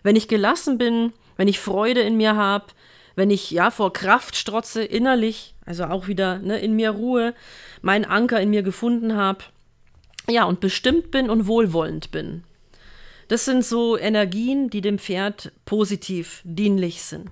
Wenn 0.01 0.15
ich 0.15 0.27
gelassen 0.27 0.79
bin, 0.79 1.13
wenn 1.37 1.47
ich 1.47 1.59
Freude 1.59 2.01
in 2.01 2.17
mir 2.17 2.35
habe, 2.35 2.65
wenn 3.15 3.29
ich 3.29 3.51
ja 3.51 3.71
vor 3.71 3.93
Kraft 3.93 4.35
strotze 4.35 4.83
innerlich, 4.83 5.55
also 5.65 5.85
auch 5.85 6.07
wieder 6.07 6.39
ne, 6.39 6.59
in 6.59 6.75
mir 6.75 6.91
Ruhe, 6.91 7.33
meinen 7.81 8.05
Anker 8.05 8.41
in 8.41 8.49
mir 8.49 8.63
gefunden 8.63 9.15
habe, 9.15 9.45
ja, 10.29 10.45
und 10.45 10.59
bestimmt 10.59 11.11
bin 11.11 11.29
und 11.29 11.47
wohlwollend 11.47 12.11
bin. 12.11 12.43
Das 13.27 13.45
sind 13.45 13.63
so 13.63 13.97
Energien, 13.97 14.69
die 14.69 14.81
dem 14.81 14.99
Pferd 14.99 15.51
positiv 15.65 16.41
dienlich 16.43 17.03
sind. 17.03 17.29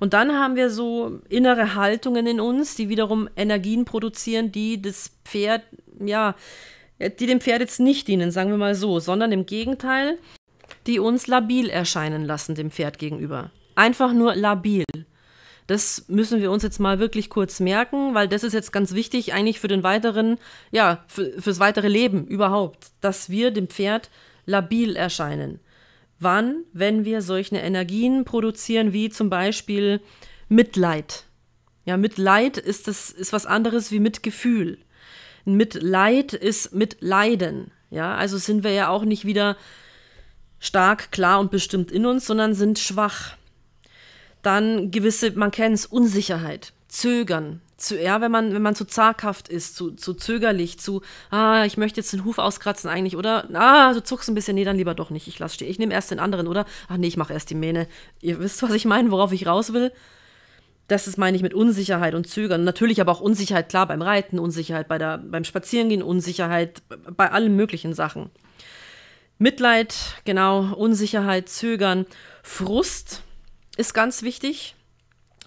Und 0.00 0.14
dann 0.14 0.32
haben 0.32 0.56
wir 0.56 0.70
so 0.70 1.20
innere 1.28 1.74
Haltungen 1.74 2.26
in 2.26 2.40
uns, 2.40 2.76
die 2.76 2.88
wiederum 2.88 3.28
Energien 3.36 3.84
produzieren, 3.84 4.52
die 4.52 4.80
das 4.80 5.10
Pferd, 5.24 5.62
ja, 6.04 6.36
die 7.00 7.26
dem 7.26 7.40
Pferd 7.40 7.60
jetzt 7.60 7.80
nicht 7.80 8.08
dienen, 8.08 8.30
sagen 8.30 8.50
wir 8.50 8.56
mal 8.56 8.74
so, 8.74 9.00
sondern 9.00 9.32
im 9.32 9.46
Gegenteil, 9.46 10.18
die 10.86 10.98
uns 10.98 11.26
labil 11.26 11.68
erscheinen 11.68 12.24
lassen 12.24 12.54
dem 12.54 12.70
Pferd 12.70 12.98
gegenüber. 12.98 13.50
Einfach 13.74 14.12
nur 14.12 14.34
labil. 14.34 14.84
Das 15.66 16.04
müssen 16.08 16.40
wir 16.42 16.50
uns 16.50 16.62
jetzt 16.62 16.78
mal 16.78 16.98
wirklich 16.98 17.30
kurz 17.30 17.58
merken, 17.58 18.14
weil 18.14 18.28
das 18.28 18.44
ist 18.44 18.52
jetzt 18.52 18.72
ganz 18.72 18.92
wichtig 18.92 19.32
eigentlich 19.32 19.60
für 19.60 19.68
den 19.68 19.82
weiteren, 19.82 20.38
ja, 20.70 21.04
für, 21.06 21.40
fürs 21.40 21.58
weitere 21.58 21.88
Leben 21.88 22.26
überhaupt, 22.26 22.88
dass 23.00 23.30
wir 23.30 23.50
dem 23.50 23.68
Pferd 23.68 24.10
labil 24.44 24.94
erscheinen. 24.94 25.60
Wann, 26.20 26.64
wenn 26.72 27.04
wir 27.04 27.22
solche 27.22 27.56
Energien 27.56 28.24
produzieren, 28.24 28.92
wie 28.92 29.08
zum 29.08 29.30
Beispiel 29.30 30.00
Mitleid. 30.48 31.24
Ja, 31.86 31.96
Mitleid 31.96 32.58
ist, 32.58 32.86
das, 32.86 33.10
ist 33.10 33.32
was 33.32 33.46
anderes 33.46 33.90
wie 33.90 34.00
Mitgefühl. 34.00 34.78
Mitleid 35.44 36.34
ist 36.34 36.74
Mitleiden. 36.74 37.70
Ja, 37.90 38.14
also 38.14 38.38
sind 38.38 38.64
wir 38.64 38.72
ja 38.72 38.88
auch 38.88 39.04
nicht 39.04 39.24
wieder 39.24 39.56
stark, 40.58 41.12
klar 41.12 41.40
und 41.40 41.50
bestimmt 41.50 41.92
in 41.92 42.06
uns, 42.06 42.26
sondern 42.26 42.54
sind 42.54 42.78
schwach. 42.78 43.36
Dann 44.42 44.90
gewisse, 44.90 45.32
man 45.32 45.50
kennt 45.50 45.74
es, 45.74 45.86
Unsicherheit, 45.86 46.72
Zögern. 46.88 47.60
Zu, 47.76 48.00
ja, 48.00 48.20
wenn 48.20 48.30
man, 48.30 48.54
wenn 48.54 48.62
man 48.62 48.76
zu 48.76 48.84
zaghaft 48.84 49.48
ist, 49.48 49.74
zu, 49.74 49.90
zu 49.90 50.14
zögerlich, 50.14 50.78
zu, 50.78 51.02
ah, 51.30 51.64
ich 51.64 51.76
möchte 51.76 52.00
jetzt 52.00 52.12
den 52.12 52.24
Huf 52.24 52.38
auskratzen 52.38 52.88
eigentlich, 52.88 53.16
oder, 53.16 53.48
ah, 53.52 53.92
du 53.92 54.02
zuckst 54.02 54.28
ein 54.28 54.34
bisschen, 54.34 54.54
nee, 54.54 54.64
dann 54.64 54.76
lieber 54.76 54.94
doch 54.94 55.10
nicht, 55.10 55.26
ich 55.26 55.38
lass 55.38 55.54
stehen. 55.54 55.68
Ich 55.68 55.78
nehme 55.78 55.92
erst 55.92 56.10
den 56.10 56.20
anderen, 56.20 56.46
oder? 56.46 56.66
Ach 56.88 56.96
nee, 56.96 57.08
ich 57.08 57.16
mache 57.16 57.32
erst 57.32 57.50
die 57.50 57.56
Mähne. 57.56 57.88
Ihr 58.20 58.38
wisst, 58.38 58.62
was 58.62 58.72
ich 58.72 58.84
meine, 58.84 59.10
worauf 59.10 59.32
ich 59.32 59.46
raus 59.46 59.72
will? 59.72 59.92
Das 60.86 61.08
ist, 61.08 61.16
meine 61.16 61.36
ich, 61.36 61.42
mit 61.42 61.54
Unsicherheit 61.54 62.14
und 62.14 62.28
Zögern. 62.28 62.62
Natürlich 62.62 63.00
aber 63.00 63.10
auch 63.10 63.20
Unsicherheit, 63.20 63.70
klar, 63.70 63.88
beim 63.88 64.02
Reiten, 64.02 64.38
Unsicherheit 64.38 64.86
bei 64.86 64.98
der, 64.98 65.18
beim 65.18 65.44
Spazierengehen, 65.44 66.02
Unsicherheit 66.02 66.82
bei 67.16 67.30
allen 67.30 67.56
möglichen 67.56 67.94
Sachen. 67.94 68.30
Mitleid, 69.38 69.94
genau, 70.24 70.74
Unsicherheit, 70.74 71.48
Zögern, 71.48 72.06
Frust 72.42 73.22
ist 73.76 73.94
ganz 73.94 74.22
wichtig. 74.22 74.74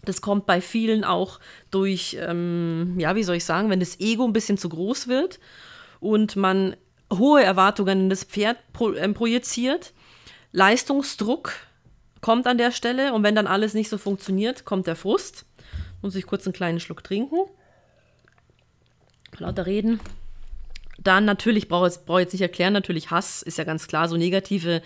Das 0.04 0.22
kommt 0.22 0.46
bei 0.46 0.62
vielen 0.62 1.04
auch 1.04 1.40
durch, 1.72 2.18
ähm, 2.20 2.96
ja, 2.98 3.16
wie 3.16 3.24
soll 3.24 3.36
ich 3.36 3.46
sagen, 3.46 3.70
wenn 3.70 3.80
das 3.80 4.00
Ego 4.00 4.26
ein 4.26 4.34
bisschen 4.34 4.58
zu 4.58 4.70
groß 4.70 5.08
wird 5.08 5.40
und 6.00 6.36
man 6.36 6.76
hohe 7.12 7.44
Erwartungen 7.44 8.02
in 8.02 8.10
das 8.10 8.24
Pferd 8.24 8.58
pro, 8.74 8.92
äh, 8.92 9.10
projiziert. 9.10 9.94
Leistungsdruck 10.52 11.54
kommt 12.22 12.48
an 12.48 12.58
der 12.58 12.72
Stelle 12.72 13.14
und 13.14 13.24
wenn 13.24 13.36
dann 13.36 13.48
alles 13.48 13.74
nicht 13.74 13.90
so 13.90 13.98
funktioniert, 13.98 14.66
kommt 14.66 14.88
der 14.88 14.96
Frust. 14.96 15.46
Muss 16.02 16.16
ich 16.16 16.26
kurz 16.26 16.46
einen 16.46 16.54
kleinen 16.54 16.80
Schluck 16.80 17.04
trinken. 17.04 17.38
Lauter 19.40 19.66
reden. 19.66 20.00
Dann 21.00 21.26
natürlich, 21.26 21.68
brauche 21.68 21.88
ich 21.88 21.96
brauch 22.06 22.20
jetzt 22.20 22.34
nicht 22.34 22.42
erklären, 22.42 22.74
natürlich 22.74 23.12
Hass 23.12 23.42
ist 23.42 23.58
ja 23.58 23.64
ganz 23.64 23.88
klar, 23.88 24.08
so 24.08 24.18
negative 24.18 24.82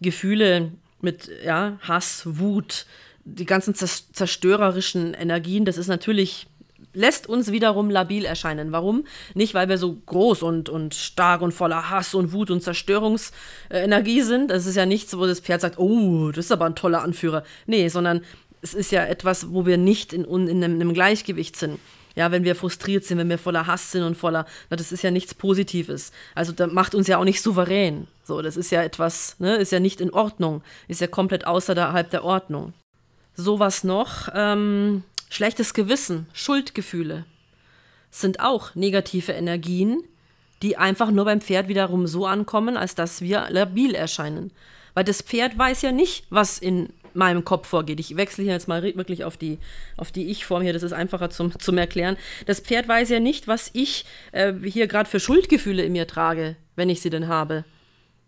Gefühle 0.00 0.72
mit 1.00 1.30
ja, 1.44 1.78
Hass, 1.80 2.22
Wut, 2.24 2.86
die 3.24 3.46
ganzen 3.46 3.74
zerstörerischen 3.74 5.14
Energien, 5.14 5.64
das 5.64 5.78
ist 5.78 5.88
natürlich 5.88 6.46
lässt 6.94 7.28
uns 7.28 7.50
wiederum 7.50 7.90
labil 7.90 8.24
erscheinen. 8.24 8.72
Warum? 8.72 9.04
Nicht, 9.34 9.52
weil 9.52 9.68
wir 9.68 9.78
so 9.78 9.94
groß 10.06 10.42
und, 10.42 10.68
und 10.68 10.94
stark 10.94 11.42
und 11.42 11.52
voller 11.52 11.90
Hass 11.90 12.14
und 12.14 12.32
Wut 12.32 12.50
und 12.50 12.62
Zerstörungsenergie 12.62 14.22
sind. 14.22 14.50
Das 14.50 14.64
ist 14.64 14.76
ja 14.76 14.86
nichts, 14.86 15.16
wo 15.18 15.26
das 15.26 15.40
Pferd 15.40 15.60
sagt, 15.60 15.78
oh, 15.78 16.30
das 16.30 16.46
ist 16.46 16.52
aber 16.52 16.66
ein 16.66 16.76
toller 16.76 17.02
Anführer. 17.02 17.42
Nee, 17.66 17.88
sondern 17.88 18.22
es 18.62 18.74
ist 18.74 18.92
ja 18.92 19.04
etwas, 19.04 19.52
wo 19.52 19.66
wir 19.66 19.76
nicht 19.76 20.12
in, 20.12 20.24
in, 20.24 20.48
in 20.48 20.64
einem 20.64 20.94
Gleichgewicht 20.94 21.56
sind 21.56 21.78
ja, 22.14 22.30
wenn 22.30 22.44
wir 22.44 22.54
frustriert 22.54 23.04
sind, 23.04 23.18
wenn 23.18 23.28
wir 23.28 23.38
voller 23.38 23.66
Hass 23.66 23.92
sind 23.92 24.02
und 24.02 24.16
voller, 24.16 24.46
na, 24.70 24.76
das 24.76 24.92
ist 24.92 25.02
ja 25.02 25.10
nichts 25.10 25.34
Positives. 25.34 26.12
Also 26.34 26.52
das 26.52 26.70
macht 26.72 26.94
uns 26.94 27.08
ja 27.08 27.18
auch 27.18 27.24
nicht 27.24 27.42
souverän. 27.42 28.06
So, 28.22 28.40
das 28.40 28.56
ist 28.56 28.70
ja 28.70 28.82
etwas, 28.82 29.36
ne, 29.38 29.56
ist 29.56 29.72
ja 29.72 29.80
nicht 29.80 30.00
in 30.00 30.12
Ordnung, 30.12 30.62
ist 30.88 31.00
ja 31.00 31.06
komplett 31.06 31.46
außerhalb 31.46 32.10
der 32.10 32.24
Ordnung. 32.24 32.72
Sowas 33.34 33.84
noch, 33.84 34.28
ähm, 34.32 35.02
schlechtes 35.28 35.74
Gewissen, 35.74 36.28
Schuldgefühle 36.32 37.24
sind 38.10 38.38
auch 38.38 38.76
negative 38.76 39.32
Energien, 39.32 40.04
die 40.62 40.76
einfach 40.76 41.10
nur 41.10 41.24
beim 41.24 41.40
Pferd 41.40 41.66
wiederum 41.66 42.06
so 42.06 42.26
ankommen, 42.26 42.76
als 42.76 42.94
dass 42.94 43.20
wir 43.20 43.46
labil 43.50 43.94
erscheinen. 43.94 44.52
Weil 44.94 45.02
das 45.04 45.20
Pferd 45.20 45.58
weiß 45.58 45.82
ja 45.82 45.90
nicht, 45.90 46.24
was 46.30 46.58
in 46.58 46.90
meinem 47.14 47.44
Kopf 47.44 47.66
vorgeht. 47.66 48.00
Ich 48.00 48.16
wechsle 48.16 48.44
hier 48.44 48.52
jetzt 48.52 48.68
mal 48.68 48.82
wirklich 48.82 49.24
auf 49.24 49.36
die, 49.36 49.58
auf 49.96 50.12
die 50.12 50.30
Ich-Form 50.30 50.62
hier, 50.62 50.72
das 50.72 50.82
ist 50.82 50.92
einfacher 50.92 51.30
zum, 51.30 51.58
zum 51.58 51.78
Erklären. 51.78 52.16
Das 52.46 52.60
Pferd 52.60 52.88
weiß 52.88 53.10
ja 53.10 53.20
nicht, 53.20 53.48
was 53.48 53.70
ich 53.72 54.04
äh, 54.32 54.52
hier 54.64 54.86
gerade 54.86 55.08
für 55.08 55.20
Schuldgefühle 55.20 55.82
in 55.82 55.92
mir 55.92 56.06
trage, 56.06 56.56
wenn 56.76 56.90
ich 56.90 57.00
sie 57.00 57.10
denn 57.10 57.28
habe. 57.28 57.64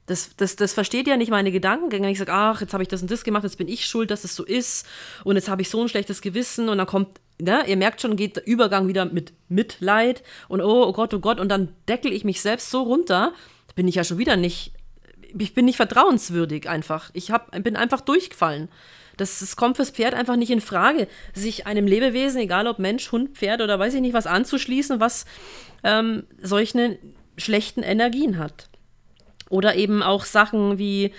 Das, 0.07 0.37
das, 0.37 0.55
das 0.55 0.73
versteht 0.73 1.09
ja 1.09 1.17
nicht 1.17 1.31
meine 1.31 1.51
Gedankengänge. 1.51 2.11
Ich 2.11 2.19
sage, 2.19 2.33
ach, 2.33 2.61
jetzt 2.61 2.73
habe 2.73 2.83
ich 2.83 2.89
das 2.89 3.03
und 3.03 3.11
das 3.11 3.25
gemacht, 3.25 3.43
jetzt 3.43 3.59
bin 3.59 3.69
ich 3.69 3.87
schuld, 3.87 4.11
dass 4.11 4.23
es 4.23 4.37
so 4.37 4.45
ist 4.45 4.87
und 5.25 5.35
jetzt 5.35 5.49
habe 5.49 5.63
ich 5.63 5.69
so 5.69 5.83
ein 5.83 5.89
schlechtes 5.89 6.23
Gewissen 6.23 6.69
und 6.69 6.79
dann 6.79 6.87
kommt, 6.87 7.21
ne, 7.41 7.65
ihr 7.67 7.77
merkt 7.77 8.01
schon, 8.01 8.17
geht 8.17 8.37
der 8.37 8.47
Übergang 8.47 8.87
wieder 8.87 9.05
mit 9.05 9.33
Mitleid 9.49 10.23
und 10.49 10.61
oh, 10.61 10.85
oh 10.87 10.93
Gott, 10.93 11.13
oh 11.13 11.19
Gott 11.19 11.41
und 11.41 11.49
dann 11.49 11.71
deckel 11.89 12.13
ich 12.13 12.25
mich 12.25 12.41
selbst 12.41 12.71
so 12.71 12.83
runter, 12.83 13.33
bin 13.75 13.89
ich 13.89 13.97
ja 13.97 14.05
schon 14.05 14.19
wieder 14.19 14.37
nicht 14.37 14.73
ich 15.39 15.55
bin 15.55 15.65
nicht 15.65 15.77
vertrauenswürdig 15.77 16.69
einfach. 16.69 17.11
Ich 17.13 17.31
hab, 17.31 17.51
bin 17.63 17.77
einfach 17.77 18.01
durchgefallen. 18.01 18.69
Das, 19.17 19.39
das 19.39 19.57
kommt 19.57 19.77
fürs 19.77 19.91
Pferd 19.91 20.15
einfach 20.15 20.37
nicht 20.37 20.51
in 20.51 20.61
Frage, 20.61 21.09
sich 21.33 21.67
einem 21.67 21.87
Lebewesen, 21.87 22.41
egal 22.41 22.67
ob 22.67 22.79
Mensch, 22.79 23.11
Hund, 23.13 23.37
Pferd 23.37 23.63
oder 23.63 23.79
weiß 23.79 23.95
ich 23.95 24.01
nicht, 24.01 24.13
was 24.13 24.27
anzuschließen, 24.27 25.01
was 25.01 25.25
ähm, 25.85 26.25
solche 26.43 26.99
schlechten 27.39 27.83
Energien 27.83 28.39
hat. 28.39 28.69
Oder 29.49 29.77
eben 29.77 30.03
auch 30.03 30.25
Sachen 30.25 30.79
wie 30.79 31.13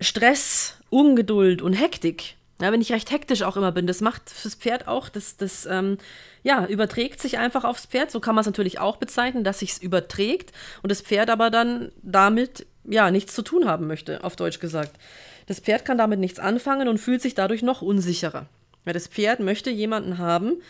Stress, 0.00 0.78
Ungeduld 0.90 1.62
und 1.62 1.74
Hektik. 1.74 2.36
Ja, 2.60 2.70
wenn 2.70 2.80
ich 2.80 2.92
recht 2.92 3.10
hektisch 3.10 3.42
auch 3.42 3.56
immer 3.56 3.72
bin, 3.72 3.86
das 3.86 4.00
macht 4.00 4.30
fürs 4.30 4.54
Pferd 4.54 4.86
auch, 4.86 5.08
das, 5.08 5.36
das 5.36 5.66
ähm, 5.66 5.98
ja, 6.42 6.66
überträgt 6.66 7.20
sich 7.20 7.38
einfach 7.38 7.64
aufs 7.64 7.86
Pferd. 7.86 8.10
So 8.10 8.20
kann 8.20 8.34
man 8.34 8.42
es 8.42 8.46
natürlich 8.46 8.78
auch 8.78 8.98
bezeichnen, 8.98 9.42
dass 9.42 9.60
sich 9.60 9.72
es 9.72 9.78
überträgt 9.78 10.52
und 10.82 10.90
das 10.90 11.00
Pferd 11.00 11.30
aber 11.30 11.50
dann 11.50 11.90
damit 12.02 12.66
ja, 12.84 13.10
nichts 13.10 13.34
zu 13.34 13.42
tun 13.42 13.66
haben 13.66 13.86
möchte, 13.86 14.24
auf 14.24 14.36
Deutsch 14.36 14.58
gesagt. 14.58 14.98
Das 15.46 15.60
Pferd 15.60 15.84
kann 15.84 15.98
damit 15.98 16.20
nichts 16.20 16.38
anfangen 16.38 16.88
und 16.88 16.98
fühlt 16.98 17.22
sich 17.22 17.34
dadurch 17.34 17.62
noch 17.62 17.82
unsicherer. 17.82 18.46
Weil 18.84 18.94
das 18.94 19.06
Pferd 19.06 19.40
möchte 19.40 19.70
jemanden 19.70 20.18
haben, 20.18 20.60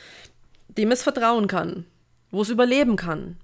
dem 0.68 0.90
es 0.90 1.02
vertrauen 1.02 1.46
kann, 1.46 1.86
wo 2.30 2.42
es 2.42 2.50
überleben 2.50 2.96
kann, 2.96 3.36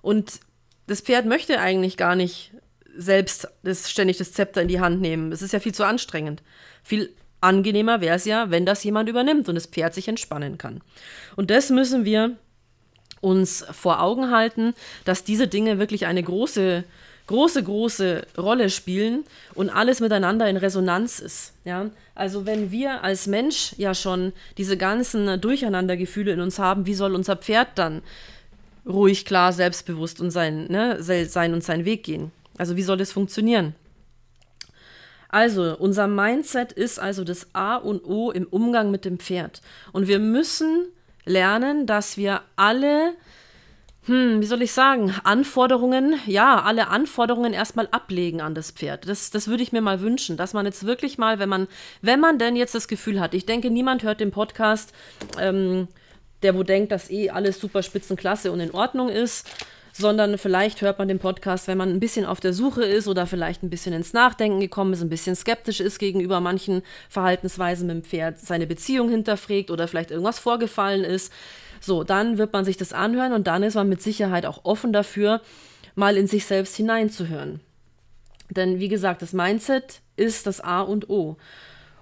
Und 0.00 0.40
das 0.86 1.00
Pferd 1.00 1.26
möchte 1.26 1.60
eigentlich 1.60 1.96
gar 1.96 2.16
nicht 2.16 2.52
selbst 2.96 3.48
das, 3.62 3.90
ständig 3.90 4.16
das 4.16 4.32
Zepter 4.32 4.62
in 4.62 4.68
die 4.68 4.80
Hand 4.80 5.00
nehmen. 5.00 5.32
Es 5.32 5.42
ist 5.42 5.52
ja 5.52 5.60
viel 5.60 5.74
zu 5.74 5.84
anstrengend. 5.84 6.42
Viel 6.82 7.14
angenehmer 7.40 8.00
wäre 8.00 8.16
es 8.16 8.24
ja, 8.24 8.50
wenn 8.50 8.66
das 8.66 8.82
jemand 8.84 9.08
übernimmt 9.08 9.48
und 9.48 9.54
das 9.54 9.66
Pferd 9.66 9.94
sich 9.94 10.08
entspannen 10.08 10.58
kann. 10.58 10.80
Und 11.36 11.50
das 11.50 11.70
müssen 11.70 12.04
wir 12.04 12.36
uns 13.20 13.64
vor 13.70 14.00
Augen 14.00 14.30
halten, 14.30 14.74
dass 15.04 15.24
diese 15.24 15.48
Dinge 15.48 15.78
wirklich 15.78 16.06
eine 16.06 16.22
große, 16.22 16.84
große, 17.28 17.62
große 17.62 18.26
Rolle 18.36 18.68
spielen 18.68 19.24
und 19.54 19.70
alles 19.70 20.00
miteinander 20.00 20.48
in 20.48 20.56
Resonanz 20.56 21.20
ist. 21.20 21.52
Ja? 21.64 21.90
Also 22.14 22.44
wenn 22.44 22.72
wir 22.72 23.04
als 23.04 23.26
Mensch 23.26 23.74
ja 23.76 23.94
schon 23.94 24.32
diese 24.58 24.76
ganzen 24.76 25.40
Durcheinandergefühle 25.40 26.32
in 26.32 26.40
uns 26.40 26.58
haben, 26.58 26.86
wie 26.86 26.94
soll 26.94 27.14
unser 27.14 27.36
Pferd 27.36 27.68
dann 27.76 28.02
ruhig, 28.84 29.24
klar, 29.24 29.52
selbstbewusst 29.52 30.20
und 30.20 30.30
sein, 30.30 30.66
ne, 30.68 31.00
sein 31.00 31.54
und 31.54 31.62
seinen 31.62 31.84
Weg 31.84 32.02
gehen? 32.02 32.32
Also 32.56 32.76
wie 32.76 32.82
soll 32.82 32.96
das 32.96 33.12
funktionieren? 33.12 33.74
Also, 35.30 35.76
unser 35.78 36.06
Mindset 36.06 36.72
ist 36.72 36.98
also 36.98 37.22
das 37.22 37.48
A 37.52 37.76
und 37.76 38.02
O 38.04 38.30
im 38.30 38.46
Umgang 38.46 38.90
mit 38.90 39.04
dem 39.04 39.18
Pferd. 39.18 39.60
Und 39.92 40.08
wir 40.08 40.18
müssen 40.18 40.86
lernen, 41.26 41.86
dass 41.86 42.16
wir 42.16 42.40
alle, 42.56 43.12
hm, 44.08 44.40
wie 44.40 44.46
soll 44.46 44.62
ich 44.62 44.72
sagen, 44.72 45.14
Anforderungen, 45.22 46.14
ja, 46.26 46.62
alle 46.62 46.88
Anforderungen 46.88 47.52
erstmal 47.52 47.88
ablegen 47.90 48.40
an 48.40 48.54
das 48.54 48.70
Pferd. 48.70 49.06
Das, 49.06 49.30
das 49.30 49.48
würde 49.48 49.62
ich 49.62 49.70
mir 49.70 49.82
mal 49.82 50.00
wünschen, 50.00 50.38
dass 50.38 50.54
man 50.54 50.64
jetzt 50.64 50.86
wirklich 50.86 51.18
mal, 51.18 51.38
wenn 51.38 51.50
man, 51.50 51.68
wenn 52.00 52.18
man 52.18 52.38
denn 52.38 52.56
jetzt 52.56 52.74
das 52.74 52.88
Gefühl 52.88 53.20
hat, 53.20 53.34
ich 53.34 53.44
denke, 53.44 53.70
niemand 53.70 54.02
hört 54.02 54.20
den 54.20 54.30
Podcast, 54.30 54.94
ähm, 55.38 55.88
der 56.42 56.54
wo 56.54 56.62
denkt, 56.62 56.90
dass 56.90 57.10
eh 57.10 57.28
alles 57.28 57.60
super 57.60 57.82
spitzenklasse 57.82 58.50
und 58.50 58.60
in 58.60 58.72
Ordnung 58.72 59.10
ist 59.10 59.46
sondern 59.92 60.38
vielleicht 60.38 60.80
hört 60.80 61.00
man 61.00 61.08
den 61.08 61.18
Podcast, 61.18 61.66
wenn 61.66 61.76
man 61.76 61.90
ein 61.90 61.98
bisschen 61.98 62.24
auf 62.24 62.38
der 62.38 62.52
Suche 62.52 62.84
ist 62.84 63.08
oder 63.08 63.26
vielleicht 63.26 63.64
ein 63.64 63.70
bisschen 63.70 63.92
ins 63.92 64.12
Nachdenken 64.12 64.60
gekommen 64.60 64.92
ist, 64.92 65.02
ein 65.02 65.08
bisschen 65.08 65.34
skeptisch 65.34 65.80
ist 65.80 65.98
gegenüber 65.98 66.40
manchen 66.40 66.82
Verhaltensweisen 67.08 67.88
mit 67.88 67.96
dem 67.96 68.02
Pferd, 68.04 68.38
seine 68.38 68.68
Beziehung 68.68 69.10
hinterfragt 69.10 69.72
oder 69.72 69.88
vielleicht 69.88 70.12
irgendwas 70.12 70.38
vorgefallen 70.38 71.02
ist. 71.02 71.32
So, 71.80 72.04
dann 72.04 72.38
wird 72.38 72.52
man 72.52 72.64
sich 72.64 72.76
das 72.76 72.92
anhören 72.92 73.32
und 73.32 73.46
dann 73.46 73.62
ist 73.62 73.74
man 73.74 73.88
mit 73.88 74.02
Sicherheit 74.02 74.46
auch 74.46 74.64
offen 74.64 74.92
dafür, 74.92 75.40
mal 75.94 76.16
in 76.16 76.26
sich 76.26 76.44
selbst 76.44 76.76
hineinzuhören. 76.76 77.60
Denn 78.50 78.80
wie 78.80 78.88
gesagt, 78.88 79.22
das 79.22 79.32
Mindset 79.32 80.00
ist 80.16 80.46
das 80.46 80.60
A 80.60 80.80
und 80.80 81.10
O. 81.10 81.36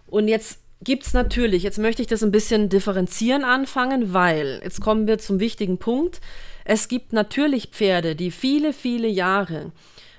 Und 0.06 0.28
jetzt 0.28 0.61
gibt 0.83 1.06
es 1.06 1.14
natürlich, 1.14 1.62
jetzt 1.62 1.78
möchte 1.78 2.02
ich 2.02 2.09
das 2.09 2.23
ein 2.23 2.30
bisschen 2.30 2.68
differenzieren 2.68 3.45
anfangen, 3.45 4.12
weil 4.12 4.61
jetzt 4.62 4.80
kommen 4.80 5.06
wir 5.06 5.18
zum 5.18 5.40
wichtigen 5.40 5.78
Punkt. 5.78 6.21
Es 6.64 6.88
gibt 6.88 7.12
natürlich 7.12 7.68
Pferde, 7.68 8.14
die 8.14 8.30
viele, 8.30 8.73
viele 8.73 9.09
Jahre 9.09 9.73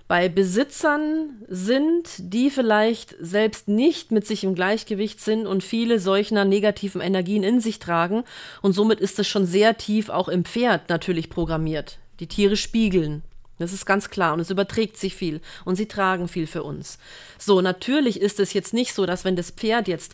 bei 0.08 0.30
Besitzern 0.30 1.44
sind, 1.50 2.10
die 2.18 2.50
vielleicht 2.50 3.16
selbst 3.20 3.68
nicht 3.68 4.12
mit 4.12 4.26
sich 4.26 4.44
im 4.46 4.56
Gleichgewicht 4.56 5.20
sind 5.20 5.46
und 5.46 5.64
viele 5.64 6.00
solcher 6.00 6.46
negativen 6.46 7.02
Energien 7.02 7.44
in 7.44 7.60
sich 7.60 7.80
tragen. 7.80 8.24
Und 8.62 8.72
somit 8.74 9.02
ist 9.02 9.20
es 9.20 9.28
schon 9.28 9.46
sehr 9.46 9.78
tief 9.78 10.10
auch 10.10 10.30
im 10.30 10.46
Pferd 10.46 10.90
natürlich 10.90 11.30
programmiert. 11.30 12.00
Die 12.22 12.28
Tiere 12.28 12.56
spiegeln. 12.56 13.24
Das 13.60 13.74
ist 13.74 13.86
ganz 13.86 14.10
klar 14.10 14.34
und 14.34 14.40
es 14.40 14.52
überträgt 14.52 14.98
sich 14.98 15.16
viel 15.16 15.42
und 15.66 15.76
sie 15.76 15.88
tragen 15.88 16.28
viel 16.28 16.48
für 16.48 16.64
uns. 16.64 17.00
So, 17.40 17.62
natürlich 17.62 18.22
ist 18.22 18.40
es 18.40 18.54
jetzt 18.54 18.74
nicht 18.74 18.94
so, 18.94 19.06
dass 19.06 19.26
wenn 19.26 19.36
das 19.36 19.52
Pferd 19.52 19.88
jetzt 19.88 20.14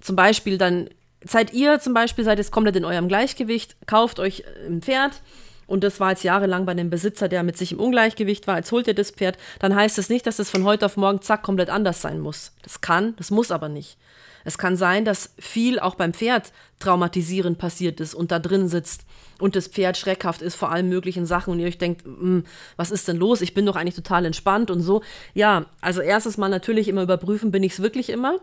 zum 0.00 0.16
Beispiel 0.16 0.58
dann, 0.58 0.90
seid 1.24 1.52
ihr 1.52 1.78
zum 1.78 1.94
Beispiel, 1.94 2.24
seid 2.24 2.38
jetzt 2.38 2.50
komplett 2.50 2.76
in 2.76 2.84
eurem 2.84 3.08
Gleichgewicht, 3.08 3.76
kauft 3.86 4.18
euch 4.18 4.44
ein 4.66 4.82
Pferd, 4.82 5.22
und 5.70 5.84
das 5.84 6.00
war 6.00 6.10
jetzt 6.10 6.24
jahrelang 6.24 6.66
bei 6.66 6.74
dem 6.74 6.90
Besitzer, 6.90 7.28
der 7.28 7.44
mit 7.44 7.56
sich 7.56 7.72
im 7.72 7.80
Ungleichgewicht 7.80 8.48
war, 8.48 8.56
jetzt 8.56 8.72
holt 8.72 8.88
ihr 8.88 8.94
das 8.94 9.12
Pferd, 9.12 9.38
dann 9.60 9.74
heißt 9.74 9.98
es 9.98 10.06
das 10.06 10.10
nicht, 10.10 10.26
dass 10.26 10.40
es 10.40 10.50
von 10.50 10.64
heute 10.64 10.84
auf 10.84 10.96
morgen 10.96 11.22
zack 11.22 11.44
komplett 11.44 11.70
anders 11.70 12.02
sein 12.02 12.18
muss. 12.18 12.52
Das 12.62 12.80
kann, 12.80 13.14
das 13.16 13.30
muss 13.30 13.52
aber 13.52 13.68
nicht. 13.68 13.96
Es 14.44 14.58
kann 14.58 14.76
sein, 14.76 15.04
dass 15.04 15.32
viel 15.38 15.78
auch 15.78 15.94
beim 15.94 16.12
Pferd 16.12 16.52
traumatisierend 16.80 17.58
passiert 17.58 18.00
ist 18.00 18.14
und 18.14 18.32
da 18.32 18.40
drin 18.40 18.68
sitzt 18.68 19.04
und 19.38 19.54
das 19.54 19.68
Pferd 19.68 19.96
schreckhaft 19.96 20.42
ist 20.42 20.56
vor 20.56 20.72
allen 20.72 20.88
möglichen 20.88 21.24
Sachen 21.24 21.52
und 21.52 21.60
ihr 21.60 21.68
euch 21.68 21.78
denkt, 21.78 22.04
hm, 22.04 22.44
was 22.76 22.90
ist 22.90 23.06
denn 23.06 23.16
los? 23.16 23.40
Ich 23.40 23.54
bin 23.54 23.64
doch 23.64 23.76
eigentlich 23.76 23.94
total 23.94 24.24
entspannt 24.24 24.72
und 24.72 24.80
so. 24.80 25.02
Ja, 25.34 25.66
also 25.80 26.00
erstes 26.00 26.36
Mal 26.36 26.48
natürlich 26.48 26.88
immer 26.88 27.02
überprüfen, 27.02 27.52
bin 27.52 27.62
ich 27.62 27.74
es 27.74 27.82
wirklich 27.82 28.10
immer? 28.10 28.38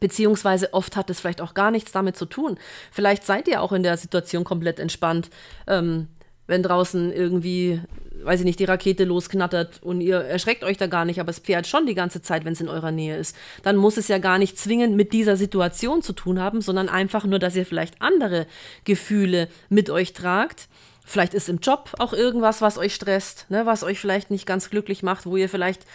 Beziehungsweise 0.00 0.72
oft 0.72 0.96
hat 0.96 1.10
es 1.10 1.20
vielleicht 1.20 1.42
auch 1.42 1.54
gar 1.54 1.70
nichts 1.70 1.92
damit 1.92 2.16
zu 2.16 2.24
tun. 2.24 2.58
Vielleicht 2.90 3.24
seid 3.24 3.46
ihr 3.46 3.62
auch 3.62 3.72
in 3.72 3.84
der 3.84 3.96
Situation 3.98 4.42
komplett 4.42 4.80
entspannt. 4.80 5.30
Ähm, 5.68 6.08
wenn 6.50 6.64
draußen 6.64 7.12
irgendwie, 7.12 7.80
weiß 8.24 8.40
ich 8.40 8.44
nicht, 8.44 8.58
die 8.58 8.64
Rakete 8.64 9.04
losknattert 9.04 9.80
und 9.82 10.00
ihr 10.00 10.16
erschreckt 10.16 10.64
euch 10.64 10.76
da 10.76 10.88
gar 10.88 11.04
nicht, 11.04 11.20
aber 11.20 11.28
das 11.28 11.38
Pferd 11.38 11.68
schon 11.68 11.86
die 11.86 11.94
ganze 11.94 12.22
Zeit, 12.22 12.44
wenn 12.44 12.54
es 12.54 12.60
in 12.60 12.68
eurer 12.68 12.90
Nähe 12.90 13.16
ist, 13.16 13.36
dann 13.62 13.76
muss 13.76 13.96
es 13.96 14.08
ja 14.08 14.18
gar 14.18 14.36
nicht 14.36 14.58
zwingend 14.58 14.96
mit 14.96 15.12
dieser 15.12 15.36
Situation 15.36 16.02
zu 16.02 16.12
tun 16.12 16.40
haben, 16.40 16.60
sondern 16.60 16.88
einfach 16.88 17.24
nur, 17.24 17.38
dass 17.38 17.54
ihr 17.54 17.64
vielleicht 17.64 18.02
andere 18.02 18.48
Gefühle 18.84 19.48
mit 19.68 19.90
euch 19.90 20.12
tragt. 20.12 20.68
Vielleicht 21.06 21.34
ist 21.34 21.48
im 21.48 21.58
Job 21.58 21.94
auch 21.98 22.12
irgendwas, 22.12 22.60
was 22.60 22.78
euch 22.78 22.96
stresst, 22.96 23.46
ne, 23.48 23.64
was 23.64 23.84
euch 23.84 24.00
vielleicht 24.00 24.32
nicht 24.32 24.44
ganz 24.44 24.70
glücklich 24.70 25.04
macht, 25.04 25.26
wo 25.26 25.36
ihr 25.36 25.48
vielleicht 25.48 25.86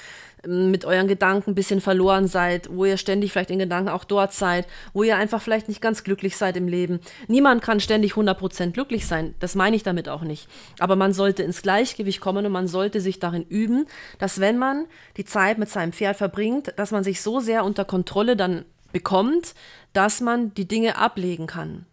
mit 0.45 0.85
euren 0.85 1.07
Gedanken 1.07 1.51
ein 1.51 1.55
bisschen 1.55 1.81
verloren 1.81 2.27
seid, 2.27 2.69
wo 2.71 2.85
ihr 2.85 2.97
ständig 2.97 3.31
vielleicht 3.31 3.51
in 3.51 3.59
Gedanken 3.59 3.89
auch 3.89 4.03
dort 4.03 4.33
seid, 4.33 4.67
wo 4.93 5.03
ihr 5.03 5.17
einfach 5.17 5.41
vielleicht 5.41 5.67
nicht 5.67 5.81
ganz 5.81 6.03
glücklich 6.03 6.37
seid 6.37 6.57
im 6.57 6.67
Leben. 6.67 6.99
Niemand 7.27 7.61
kann 7.61 7.79
ständig 7.79 8.13
100% 8.13 8.71
glücklich 8.71 9.07
sein, 9.07 9.35
das 9.39 9.55
meine 9.55 9.75
ich 9.75 9.83
damit 9.83 10.09
auch 10.09 10.21
nicht. 10.21 10.47
Aber 10.79 10.95
man 10.95 11.13
sollte 11.13 11.43
ins 11.43 11.61
Gleichgewicht 11.61 12.21
kommen 12.21 12.45
und 12.45 12.51
man 12.51 12.67
sollte 12.67 13.01
sich 13.01 13.19
darin 13.19 13.43
üben, 13.43 13.85
dass 14.19 14.39
wenn 14.39 14.57
man 14.57 14.85
die 15.17 15.25
Zeit 15.25 15.57
mit 15.57 15.69
seinem 15.69 15.93
Pferd 15.93 16.17
verbringt, 16.17 16.73
dass 16.77 16.91
man 16.91 17.03
sich 17.03 17.21
so 17.21 17.39
sehr 17.39 17.65
unter 17.65 17.85
Kontrolle 17.85 18.35
dann 18.35 18.65
bekommt, 18.91 19.55
dass 19.93 20.21
man 20.21 20.53
die 20.53 20.67
Dinge 20.67 20.97
ablegen 20.97 21.47
kann. 21.47 21.85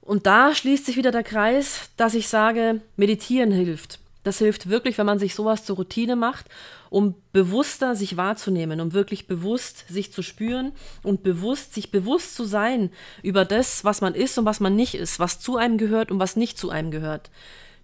Und 0.00 0.26
da 0.26 0.54
schließt 0.54 0.84
sich 0.84 0.96
wieder 0.96 1.12
der 1.12 1.22
Kreis, 1.22 1.88
dass 1.96 2.14
ich 2.14 2.28
sage, 2.28 2.82
meditieren 2.96 3.50
hilft. 3.50 4.00
Das 4.22 4.38
hilft 4.38 4.68
wirklich, 4.68 4.98
wenn 4.98 5.06
man 5.06 5.18
sich 5.18 5.34
sowas 5.34 5.64
zur 5.64 5.76
Routine 5.76 6.16
macht, 6.16 6.46
um 6.94 7.16
bewusster 7.32 7.96
sich 7.96 8.16
wahrzunehmen, 8.16 8.80
um 8.80 8.92
wirklich 8.92 9.26
bewusst 9.26 9.84
sich 9.88 10.12
zu 10.12 10.22
spüren 10.22 10.70
und 11.02 11.24
bewusst, 11.24 11.74
sich 11.74 11.90
bewusst 11.90 12.36
zu 12.36 12.44
sein 12.44 12.92
über 13.20 13.44
das, 13.44 13.82
was 13.82 14.00
man 14.00 14.14
ist 14.14 14.38
und 14.38 14.44
was 14.44 14.60
man 14.60 14.76
nicht 14.76 14.94
ist, 14.94 15.18
was 15.18 15.40
zu 15.40 15.56
einem 15.56 15.76
gehört 15.76 16.12
und 16.12 16.20
was 16.20 16.36
nicht 16.36 16.56
zu 16.56 16.70
einem 16.70 16.92
gehört. 16.92 17.32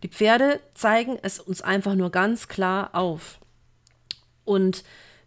Die 0.04 0.08
Pferde 0.08 0.60
zeigen 0.74 1.18
es 1.22 1.40
uns 1.40 1.60
einfach 1.60 1.96
nur 1.96 2.10
ganz 2.10 2.46
klar 2.46 2.90
auf. 2.92 3.40
Und 4.44 4.84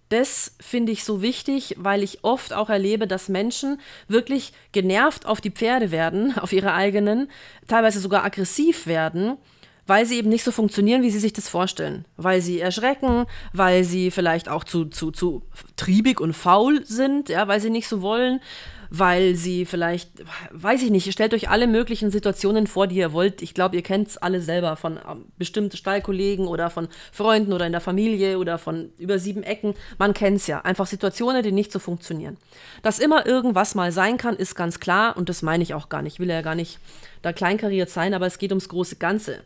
das 0.08 0.56
finde 0.62 0.94
ich 0.94 1.04
so 1.04 1.22
wichtig, 1.22 1.76
weil 1.78 2.04
ich 2.04 2.24
oft 2.24 2.54
auch 2.54 2.70
erlebe, 2.70 3.06
dass 3.06 3.28
Menschen 3.28 3.82
wirklich 4.08 4.54
genervt 4.72 5.26
auf 5.26 5.42
die 5.42 5.52
Pferde 5.52 5.92
werden, 5.92 6.38
auf 6.40 6.54
ihre 6.54 6.74
eigenen, 6.74 7.30
teilweise 7.68 8.00
sogar 8.00 8.24
aggressiv 8.24 8.88
werden 8.88 9.38
weil 9.88 10.06
sie 10.06 10.18
eben 10.18 10.30
nicht 10.30 10.44
so 10.44 10.52
funktionieren, 10.52 11.02
wie 11.02 11.10
sie 11.10 11.20
sich 11.20 11.34
das 11.34 11.50
vorstellen. 11.50 12.06
Weil 12.18 12.42
sie 12.42 12.60
erschrecken, 12.60 13.26
weil 13.52 13.84
sie 13.84 14.12
vielleicht 14.12 14.50
auch 14.50 14.64
zu, 14.64 14.86
zu, 14.86 15.12
zu 15.12 15.44
triebig 15.76 16.20
und 16.20 16.34
faul 16.34 16.86
sind, 16.86 17.30
ja, 17.30 17.48
weil 17.48 17.60
sie 17.60 17.70
nicht 17.70 17.88
so 17.88 18.02
wollen, 18.02 18.40
weil 18.96 19.34
sie 19.34 19.66
vielleicht, 19.66 20.12
weiß 20.52 20.84
ich 20.84 20.92
nicht, 20.92 21.12
stellt 21.12 21.34
euch 21.34 21.50
alle 21.50 21.66
möglichen 21.66 22.12
Situationen 22.12 22.68
vor, 22.68 22.86
die 22.86 22.98
ihr 22.98 23.12
wollt. 23.12 23.42
Ich 23.42 23.56
glaube, 23.56 23.76
ihr 23.76 23.82
kennt 23.82 24.10
es 24.10 24.18
alle 24.18 24.40
selber 24.40 24.76
von 24.76 25.00
ähm, 25.10 25.26
bestimmten 25.36 25.76
Stallkollegen 25.76 26.46
oder 26.46 26.70
von 26.70 26.88
Freunden 27.12 27.54
oder 27.54 27.66
in 27.66 27.72
der 27.72 27.82
Familie 27.82 28.38
oder 28.38 28.60
von 28.60 28.92
über 29.00 29.18
sieben 29.18 29.42
Ecken. 29.42 29.74
Man 29.98 30.14
kennt 30.14 30.38
es 30.38 30.46
ja. 30.48 30.62
Einfach 30.62 30.86
Situationen, 30.86 31.42
die 31.42 31.52
nicht 31.52 31.72
so 31.72 31.80
funktionieren. 31.80 32.38
Dass 32.84 33.00
immer 33.00 33.26
irgendwas 33.26 33.74
mal 33.74 33.92
sein 33.92 34.18
kann, 34.18 34.36
ist 34.36 34.54
ganz 34.54 34.80
klar 34.80 35.18
und 35.18 35.28
das 35.28 35.42
meine 35.42 35.64
ich 35.64 35.74
auch 35.74 35.90
gar 35.90 36.04
nicht. 36.04 36.14
Ich 36.14 36.20
will 36.20 36.30
ja 36.30 36.44
gar 36.44 36.56
nicht 36.56 36.78
da 37.24 37.34
kleinkariert 37.34 37.90
sein, 37.90 38.14
aber 38.14 38.28
es 38.28 38.38
geht 38.38 38.52
ums 38.52 38.70
große 38.70 38.98
Ganze. 38.98 39.42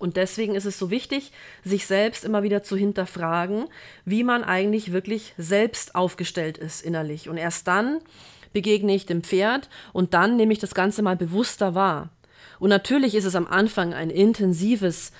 Und 0.00 0.16
deswegen 0.16 0.54
ist 0.54 0.64
es 0.64 0.78
so 0.78 0.90
wichtig, 0.90 1.30
sich 1.62 1.86
selbst 1.86 2.24
immer 2.24 2.42
wieder 2.42 2.62
zu 2.62 2.74
hinterfragen, 2.74 3.66
wie 4.06 4.24
man 4.24 4.42
eigentlich 4.42 4.92
wirklich 4.92 5.34
selbst 5.36 5.94
aufgestellt 5.94 6.56
ist 6.56 6.82
innerlich. 6.82 7.28
Und 7.28 7.36
erst 7.36 7.68
dann 7.68 7.98
begegne 8.54 8.94
ich 8.94 9.04
dem 9.04 9.22
Pferd 9.22 9.68
und 9.92 10.14
dann 10.14 10.36
nehme 10.36 10.54
ich 10.54 10.58
das 10.58 10.74
Ganze 10.74 11.02
mal 11.02 11.16
bewusster 11.16 11.74
wahr. 11.74 12.08
Und 12.58 12.70
natürlich 12.70 13.14
ist 13.14 13.26
es 13.26 13.36
am 13.36 13.46
Anfang 13.46 13.92
ein 13.92 14.08
intensives, 14.08 15.12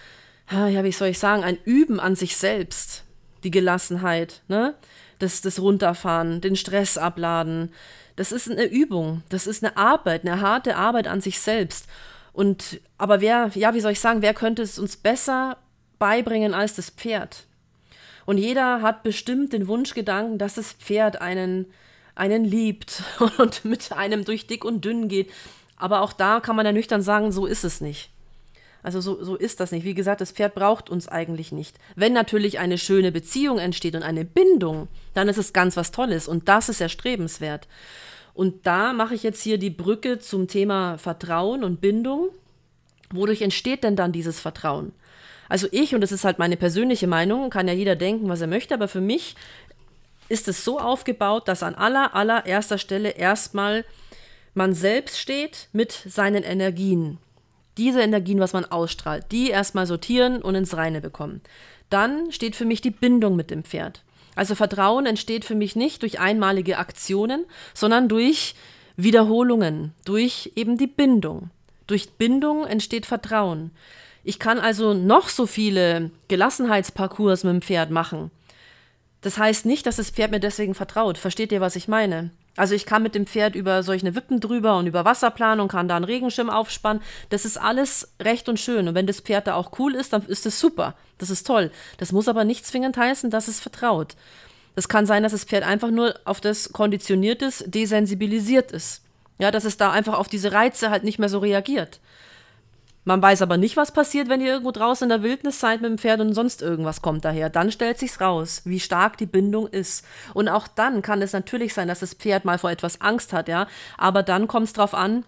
ja, 0.51 0.83
wie 0.83 0.93
soll 0.93 1.09
ich 1.09 1.19
sagen, 1.19 1.45
ein 1.45 1.59
Üben 1.65 2.01
an 2.01 2.17
sich 2.17 2.39
selbst. 2.39 3.05
Die 3.45 3.51
Gelassenheit, 3.51 4.43
ne? 4.49 4.75
Das, 5.19 5.43
das 5.43 5.61
Runterfahren, 5.61 6.41
den 6.41 6.57
Stress 6.57 6.97
abladen. 6.97 7.73
Das 8.17 8.33
ist 8.33 8.51
eine 8.51 8.65
Übung, 8.65 9.23
das 9.29 9.47
ist 9.47 9.63
eine 9.63 9.77
Arbeit, 9.77 10.27
eine 10.27 10.41
harte 10.41 10.77
Arbeit 10.77 11.07
an 11.07 11.21
sich 11.21 11.39
selbst. 11.39 11.87
Und 12.33 12.81
aber 12.99 13.21
wer, 13.21 13.51
ja, 13.55 13.75
wie 13.75 13.81
soll 13.81 13.93
ich 13.93 14.01
sagen, 14.01 14.23
wer 14.23 14.35
könnte 14.35 14.63
es 14.63 14.79
uns 14.79 14.97
besser 14.97 15.57
beibringen 15.99 16.55
als 16.55 16.75
das 16.75 16.91
Pferd? 16.91 17.47
Und 18.27 18.39
jeder 18.39 18.83
hat 18.83 19.03
bestimmt 19.03 19.53
den 19.53 19.67
Wunschgedanken, 19.67 20.39
dass 20.39 20.55
das 20.55 20.73
Pferd 20.73 21.21
einen, 21.21 21.67
einen 22.15 22.45
liebt 22.45 23.03
und 23.39 23.65
mit 23.65 23.93
einem 23.93 24.25
durch 24.25 24.47
dick 24.47 24.65
und 24.65 24.85
dünn 24.85 25.09
geht. 25.09 25.31
Aber 25.77 26.03
auch 26.03 26.13
da 26.13 26.41
kann 26.41 26.57
man 26.57 26.67
ja 26.67 26.73
nüchtern 26.73 27.03
sagen, 27.03 27.33
so 27.33 27.47
ist 27.47 27.65
es 27.65 27.81
nicht. 27.81 28.11
Also 28.83 29.01
so, 29.01 29.23
so 29.23 29.37
ist 29.37 29.61
das 29.61 29.73
nicht. 29.73 29.85
Wie 29.85 29.95
gesagt, 29.95 30.21
das 30.21 30.33
Pferd 30.33 30.55
braucht 30.55 30.89
uns 30.89 31.09
eigentlich 31.09 31.53
nicht. 31.53 31.77
Wenn 31.97 32.13
natürlich 32.13 32.59
eine 32.59 32.79
schöne 32.79 33.13
Beziehung 33.13 33.59
entsteht 33.59 33.95
und 33.95 34.03
eine 34.03 34.25
Bindung, 34.25 34.89
dann 35.15 35.29
ist 35.29 35.39
es 35.39 35.53
ganz 35.53 35.77
was 35.77 35.91
Tolles 35.91 36.29
und 36.29 36.49
das 36.49 36.69
ist 36.69 36.81
erstrebenswert. 36.81 37.69
Und 38.41 38.67
da 38.67 38.95
mache 38.95 39.15
ich 39.15 39.23
jetzt 39.23 39.43
hier 39.43 39.59
die 39.59 39.69
Brücke 39.69 40.19
zum 40.19 40.49
Thema 40.49 40.97
Vertrauen 40.97 41.63
und 41.63 41.83
Bindung. 41.83 42.31
Wodurch 43.13 43.43
entsteht 43.43 43.85
denn 43.85 43.97
dann 43.97 44.13
dieses 44.13 44.41
Vertrauen? 44.41 44.93
Also 45.51 45.69
ich, 45.73 45.95
und 45.95 46.01
das 46.01 46.11
ist 46.11 46.25
halt 46.25 46.39
meine 46.39 46.57
persönliche 46.57 47.07
Meinung, 47.07 47.51
kann 47.51 47.69
ja 47.69 47.75
jeder 47.75 47.97
denken, 47.97 48.31
was 48.31 48.41
er 48.41 48.47
möchte, 48.47 48.73
aber 48.73 48.89
für 48.89 49.03
mich 49.03 49.35
ist 50.31 50.49
es 50.49 50.65
so 50.65 50.79
aufgebaut, 50.81 51.49
dass 51.49 51.63
an 51.63 51.75
aller, 51.75 52.15
allererster 52.15 52.79
Stelle 52.79 53.11
erstmal 53.11 53.85
man 54.55 54.73
selbst 54.73 55.19
steht 55.19 55.69
mit 55.75 55.93
seinen 55.93 56.43
Energien. 56.43 57.19
Diese 57.77 58.01
Energien, 58.01 58.41
was 58.41 58.55
man 58.55 58.65
ausstrahlt, 58.65 59.27
die 59.33 59.51
erstmal 59.51 59.87
sortieren 59.87 60.41
und 60.41 60.55
ins 60.55 60.79
Reine 60.79 61.03
bekommen. 61.03 61.43
Dann 61.91 62.33
steht 62.33 62.57
für 62.57 62.65
mich 62.65 62.81
die 62.81 62.91
Bindung 62.91 63.37
mit 63.37 63.51
dem 63.51 63.65
Pferd. 63.65 64.03
Also 64.35 64.55
Vertrauen 64.55 65.07
entsteht 65.07 65.45
für 65.45 65.55
mich 65.55 65.77
nicht 65.77 66.03
durch 66.03 66.21
einmalige 66.21 66.79
Aktionen, 66.79 67.45
sondern 67.75 68.09
durch 68.09 68.55
Wiederholungen, 68.97 69.93
durch 70.05 70.53
eben 70.57 70.77
die 70.77 70.87
Bindung. 70.87 71.51
Durch 71.87 72.13
Bindung 72.13 72.67
entsteht 72.67 73.07
Vertrauen. 73.07 73.71
Ich 74.23 74.39
kann 74.39 74.59
also 74.59 74.95
noch 74.95 75.29
so 75.29 75.47
viele 75.47 76.11
Gelassenheitsparcours 76.29 77.45
mit 77.45 77.55
dem 77.55 77.63
Pferd 77.63 77.91
machen. 77.91 78.31
Das 79.23 79.39
heißt 79.39 79.67
nicht, 79.67 79.87
dass 79.87 79.97
das 79.97 80.11
Pferd 80.11 80.31
mir 80.31 80.41
deswegen 80.41 80.75
vertraut. 80.75 81.19
Versteht 81.19 81.53
ihr, 81.53 81.61
was 81.61 81.77
ich 81.77 81.89
meine? 81.89 82.31
Also 82.57 82.75
ich 82.75 82.85
kann 82.85 83.03
mit 83.03 83.15
dem 83.15 83.27
Pferd 83.27 83.55
über 83.55 83.83
solche 83.83 84.15
Wippen 84.15 84.41
drüber 84.41 84.77
und 84.77 84.87
über 84.87 85.05
Wasserplanung, 85.05 85.69
kann 85.69 85.89
da 85.89 85.97
einen 85.97 86.05
Regenschirm 86.05 86.51
aufspannen. 86.51 87.03
Das 87.29 87.45
ist 87.45 87.57
alles 87.57 88.13
recht 88.21 88.49
und 88.49 88.59
schön. 88.59 88.89
Und 88.89 88.95
wenn 88.95 89.07
das 89.07 89.21
Pferd 89.21 89.47
da 89.47 89.55
auch 89.55 89.79
cool 89.79 89.95
ist, 89.95 90.13
dann 90.13 90.23
ist 90.27 90.47
das 90.47 90.59
super. 90.59 90.95
Das 91.19 91.31
ist 91.31 91.47
toll. 91.47 91.71
Das 91.99 92.13
muss 92.13 92.29
aber 92.29 92.45
nicht 92.45 92.67
zwingend 92.67 92.97
heißen, 92.97 93.31
dass 93.31 93.49
es 93.49 93.61
vertraut. 93.61 94.17
Das 94.75 94.89
kann 94.89 95.07
sein, 95.07 95.23
dass 95.23 95.33
das 95.33 95.45
Pferd 95.45 95.65
einfach 95.65 95.91
nur 95.91 96.15
auf 96.25 96.41
das 96.41 96.73
konditioniert 96.73 97.43
ist, 97.43 97.65
desensibilisiert 97.75 98.73
ist. 98.73 99.03
Ja, 99.39 99.51
dass 99.51 99.65
es 99.65 99.77
da 99.77 99.91
einfach 99.91 100.19
auf 100.19 100.29
diese 100.29 100.53
Reize 100.53 100.91
halt 100.91 101.05
nicht 101.05 101.19
mehr 101.19 101.29
so 101.29 101.39
reagiert. 101.39 102.01
Man 103.05 103.23
weiß 103.23 103.41
aber 103.43 103.57
nicht, 103.57 103.77
was 103.77 103.93
passiert, 103.93 104.29
wenn 104.29 104.41
ihr 104.41 104.53
irgendwo 104.53 104.73
draußen 104.73 105.07
in 105.07 105.09
der 105.09 105.23
Wildnis 105.23 105.59
seid 105.59 105.81
mit 105.81 105.91
dem 105.91 105.99
Pferd 105.99 106.21
und 106.21 106.35
sonst 106.35 106.61
irgendwas 106.61 107.01
kommt 107.01 107.25
daher. 107.25 107.49
Dann 107.49 107.73
stellt 107.73 107.99
sich's 107.99 108.21
raus, 108.21 108.63
wie 108.65 108.79
stark 108.79 109.17
die 109.17 109.27
Bindung 109.27 109.67
ist. 109.67 110.05
Und 110.35 110.49
auch 110.49 110.69
dann 110.69 111.01
kann 111.01 111.23
es 111.23 111.33
natürlich 111.33 111.73
sein, 111.73 111.89
dass 111.89 112.01
das 112.01 112.15
Pferd 112.15 112.45
mal 112.45 112.59
vor 112.59 112.71
etwas 112.71 113.01
Angst 113.01 113.33
hat, 113.33 113.49
ja. 113.49 113.67
Aber 113.97 114.23
dann 114.23 114.49
kommt 114.49 114.67
es 114.67 114.73
drauf 114.75 114.95
an, 114.95 115.25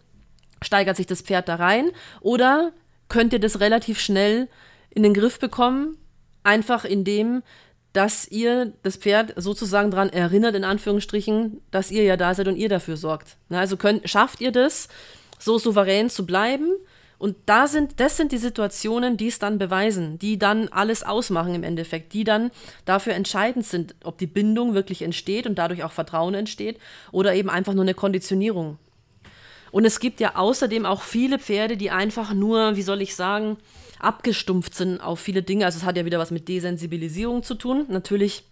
steigert 0.61 0.97
sich 0.97 1.07
das 1.07 1.23
Pferd 1.23 1.49
da 1.49 1.57
rein 1.57 1.91
oder 2.21 2.73
könnt 3.09 3.33
ihr 3.33 3.41
das 3.41 3.61
relativ 3.61 3.99
schnell 3.99 4.49
in 4.91 5.03
den 5.03 5.15
Griff 5.15 5.39
bekommen, 5.39 5.97
einfach 6.45 6.85
indem 6.85 7.43
dass 7.93 8.27
ihr 8.27 8.73
das 8.83 8.97
Pferd 8.97 9.35
sozusagen 9.37 9.91
daran 9.91 10.09
erinnert, 10.09 10.55
in 10.55 10.65
Anführungsstrichen, 10.65 11.61
dass 11.71 11.91
ihr 11.91 12.05
ja 12.05 12.17
da 12.17 12.35
seid 12.35 12.49
und 12.49 12.57
ihr 12.57 12.69
dafür 12.69 12.97
sorgt. 12.97 13.37
also 13.51 13.77
könnt, 13.77 14.09
schafft 14.09 14.41
ihr 14.41 14.51
das, 14.51 14.89
so 15.39 15.59
souverän 15.59 16.09
zu 16.09 16.25
bleiben, 16.25 16.73
und 17.23 17.37
da 17.47 17.69
sind, 17.69 18.01
das 18.01 18.17
sind 18.17 18.33
die 18.33 18.37
Situationen, 18.37 19.17
die 19.17 19.29
es 19.29 19.39
dann 19.39 19.57
beweisen, 19.57 20.19
die 20.19 20.41
dann 20.41 20.67
alles 20.71 21.05
ausmachen 21.05 21.55
im 21.55 21.63
Endeffekt, 21.63 22.15
die 22.15 22.25
dann 22.25 22.51
dafür 22.85 23.15
entscheidend 23.15 23.65
sind, 23.65 23.95
ob 24.03 24.19
die 24.19 24.27
Bindung 24.27 24.75
wirklich 24.75 25.03
entsteht 25.03 25.47
und 25.47 25.55
dadurch 25.55 25.85
auch 25.85 25.93
Vertrauen 25.93 26.35
entsteht 26.35 26.81
oder 27.13 27.33
eben 27.33 27.49
einfach 27.49 27.75
nur 27.75 27.85
eine 27.85 27.95
Konditionierung. 27.95 28.77
Und 29.71 29.85
es 29.85 30.01
gibt 30.01 30.19
ja 30.19 30.35
außerdem 30.35 30.85
auch 30.85 31.03
viele 31.03 31.39
Pferde, 31.39 31.77
die 31.77 31.93
einfach 31.93 32.35
nur, 32.35 32.75
wie 32.75 32.83
soll 32.83 33.01
ich 33.01 33.15
sagen, 33.15 33.57
abgestumpft 34.01 34.75
sind 34.75 35.01
auf 35.01 35.21
viele 35.21 35.45
Dinge. 35.45 35.65
Also 35.65 35.79
es 35.79 35.85
hat 35.85 35.97
ja 35.97 36.05
wieder 36.05 36.19
was 36.19 36.33
mit 36.33 36.49
Desensibilisierung 36.49 37.45
zu 37.45 37.55
tun. 37.55 37.87
Natürlich 37.89 38.43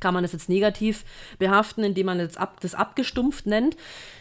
kann 0.00 0.14
man 0.14 0.22
das 0.22 0.32
jetzt 0.32 0.48
negativ 0.48 1.04
behaften, 1.38 1.84
indem 1.84 2.06
man 2.06 2.20
das, 2.20 2.38
ab, 2.38 2.60
das 2.62 2.74
abgestumpft 2.74 3.44
nennt 3.44 3.76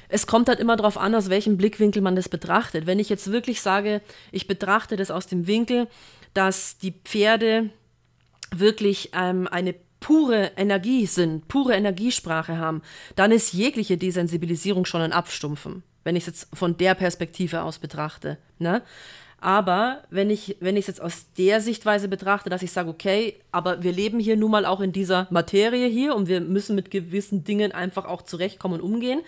es 0.10 0.28
kommt 0.28 0.48
halt 0.48 0.60
immer 0.60 0.76
darauf 0.76 0.98
an, 0.98 1.16
aus 1.16 1.30
welchem 1.30 1.58
Blickwinkel 1.58 2.02
man 2.02 2.16
das 2.16 2.30
betrachtet. 2.30 2.86
Wenn 2.86 3.00
ich 3.00 3.10
jetzt 3.10 3.32
wirklich 3.32 3.62
sage, 3.62 4.02
ich 4.32 4.48
betrachte 4.48 4.96
das 4.96 5.12
aus 5.12 5.28
dem 5.28 5.48
Winkel, 5.48 5.88
dass 6.34 6.78
die 6.78 6.92
Pferde 6.92 7.70
wirklich 8.56 9.12
ähm, 9.14 9.48
eine 9.48 9.76
pure 10.00 10.52
Energie 10.56 11.06
sind, 11.06 11.48
pure 11.48 11.74
Energiesprache 11.74 12.58
haben, 12.58 12.82
dann 13.16 13.32
ist 13.32 13.54
jegliche 13.54 13.98
Desensibilisierung 13.98 14.86
schon 14.86 15.02
ein 15.02 15.14
Abstumpfen, 15.14 15.84
wenn 16.04 16.16
ich 16.16 16.24
es 16.24 16.28
jetzt 16.28 16.48
von 16.56 16.78
der 16.78 16.94
Perspektive 16.94 17.64
aus 17.64 17.80
betrachte. 17.80 18.38
Ne? 18.60 18.84
Aber 19.40 20.02
wenn 20.10 20.32
ich 20.32 20.58
wenn 20.62 20.76
es 20.78 20.88
jetzt 20.88 21.02
aus 21.02 21.28
der 21.38 21.62
Sichtweise 21.62 22.08
betrachte, 22.08 22.50
dass 22.50 22.64
ich 22.64 22.72
sage, 22.72 22.90
okay, 22.90 23.36
aber 23.52 23.84
wir 23.84 23.92
leben 23.92 24.20
hier 24.20 24.36
nun 24.36 24.50
mal 24.50 24.66
auch 24.66 24.82
in 24.82 24.92
dieser 24.92 25.28
Materie 25.30 25.88
hier 25.88 26.16
und 26.16 26.28
wir 26.28 26.42
müssen 26.42 26.76
mit 26.76 26.90
gewissen 26.90 27.44
Dingen 27.44 27.72
einfach 27.72 28.06
auch 28.06 28.24
zurechtkommen 28.24 28.82
und 28.82 28.94
umgehen. 28.94 29.22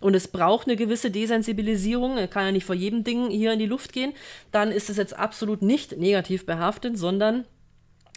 Und 0.00 0.14
es 0.14 0.28
braucht 0.28 0.66
eine 0.66 0.76
gewisse 0.76 1.10
Desensibilisierung, 1.10 2.16
er 2.16 2.28
kann 2.28 2.46
ja 2.46 2.52
nicht 2.52 2.64
vor 2.64 2.74
jedem 2.74 3.04
Ding 3.04 3.28
hier 3.28 3.52
in 3.52 3.58
die 3.58 3.66
Luft 3.66 3.92
gehen, 3.92 4.14
dann 4.50 4.72
ist 4.72 4.88
es 4.88 4.96
jetzt 4.96 5.18
absolut 5.18 5.60
nicht 5.60 5.98
negativ 5.98 6.46
behaftet, 6.46 6.96
sondern 6.96 7.44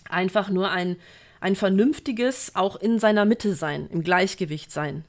einfach 0.10 0.49
nur 0.49 0.71
ein, 0.71 0.95
ein 1.41 1.58
vernünftiges, 1.58 2.56
auch 2.56 2.77
in 2.77 2.99
seiner 2.99 3.25
Mitte 3.25 3.53
sein, 3.53 3.89
im 3.91 4.01
Gleichgewicht 4.01 4.71
sein 4.71 5.03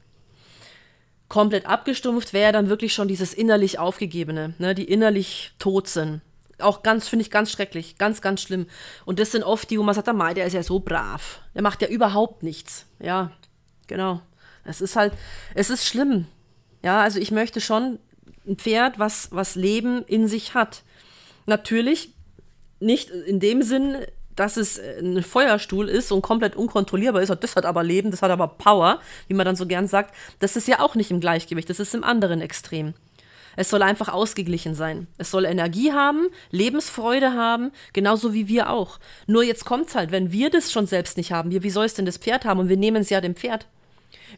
komplett 1.27 1.65
abgestumpft 1.65 2.33
wäre 2.33 2.51
dann 2.51 2.69
wirklich 2.69 2.93
schon 2.93 3.07
dieses 3.07 3.33
innerlich 3.33 3.79
Aufgegebene, 3.79 4.53
ne, 4.57 4.75
die 4.75 4.85
innerlich 4.85 5.53
tot 5.59 5.87
sind. 5.87 6.21
Auch 6.59 6.83
ganz, 6.83 7.07
finde 7.07 7.23
ich 7.23 7.31
ganz 7.31 7.51
schrecklich, 7.51 7.97
ganz, 7.97 8.21
ganz 8.21 8.41
schlimm. 8.41 8.67
Und 9.03 9.19
das 9.19 9.31
sind 9.31 9.43
oft 9.43 9.69
die, 9.69 9.77
wo 9.77 9.83
man 9.83 9.93
sagt, 9.93 10.07
der 10.07 10.33
der 10.33 10.45
ist 10.45 10.53
ja 10.53 10.63
so 10.63 10.79
brav. 10.79 11.41
Der 11.53 11.61
macht 11.61 11.81
ja 11.81 11.89
überhaupt 11.89 12.43
nichts. 12.43 12.85
Ja, 12.99 13.31
genau. 13.87 14.21
Es 14.63 14.79
ist 14.79 14.95
halt, 14.95 15.13
es 15.53 15.69
ist 15.69 15.85
schlimm. 15.85 16.27
Ja, 16.81 17.01
also 17.01 17.19
ich 17.19 17.31
möchte 17.31 17.59
schon 17.59 17.99
ein 18.47 18.57
Pferd, 18.57 18.99
was, 18.99 19.29
was 19.31 19.55
Leben 19.55 20.03
in 20.05 20.27
sich 20.27 20.53
hat. 20.53 20.83
Natürlich 21.45 22.13
nicht 22.79 23.09
in 23.09 23.39
dem 23.39 23.61
Sinn, 23.61 23.97
dass 24.35 24.57
es 24.57 24.79
ein 24.79 25.23
Feuerstuhl 25.23 25.89
ist 25.89 26.11
und 26.11 26.21
komplett 26.21 26.55
unkontrollierbar 26.55 27.21
ist. 27.21 27.33
Das 27.41 27.55
hat 27.55 27.65
aber 27.65 27.83
Leben, 27.83 28.11
das 28.11 28.21
hat 28.21 28.31
aber 28.31 28.47
Power, 28.47 28.99
wie 29.27 29.33
man 29.33 29.45
dann 29.45 29.55
so 29.55 29.65
gern 29.65 29.87
sagt. 29.87 30.13
Das 30.39 30.55
ist 30.55 30.67
ja 30.67 30.79
auch 30.79 30.95
nicht 30.95 31.11
im 31.11 31.19
Gleichgewicht, 31.19 31.69
das 31.69 31.79
ist 31.79 31.95
im 31.95 32.03
anderen 32.03 32.41
Extrem. 32.41 32.93
Es 33.57 33.69
soll 33.69 33.81
einfach 33.81 34.09
ausgeglichen 34.09 34.75
sein. 34.75 35.07
Es 35.17 35.31
soll 35.31 35.45
Energie 35.45 35.93
haben, 35.93 36.27
Lebensfreude 36.51 37.33
haben, 37.33 37.71
genauso 37.93 38.33
wie 38.33 38.47
wir 38.47 38.69
auch. 38.69 38.99
Nur 39.27 39.43
jetzt 39.43 39.65
kommt 39.65 39.87
es 39.87 39.95
halt, 39.95 40.11
wenn 40.11 40.31
wir 40.31 40.49
das 40.49 40.71
schon 40.71 40.87
selbst 40.87 41.17
nicht 41.17 41.31
haben, 41.31 41.51
wie 41.51 41.69
soll 41.69 41.85
es 41.85 41.93
denn 41.93 42.05
das 42.05 42.17
Pferd 42.17 42.45
haben? 42.45 42.59
Und 42.59 42.69
wir 42.69 42.77
nehmen 42.77 43.01
es 43.01 43.09
ja 43.09 43.21
dem 43.21 43.35
Pferd. 43.35 43.65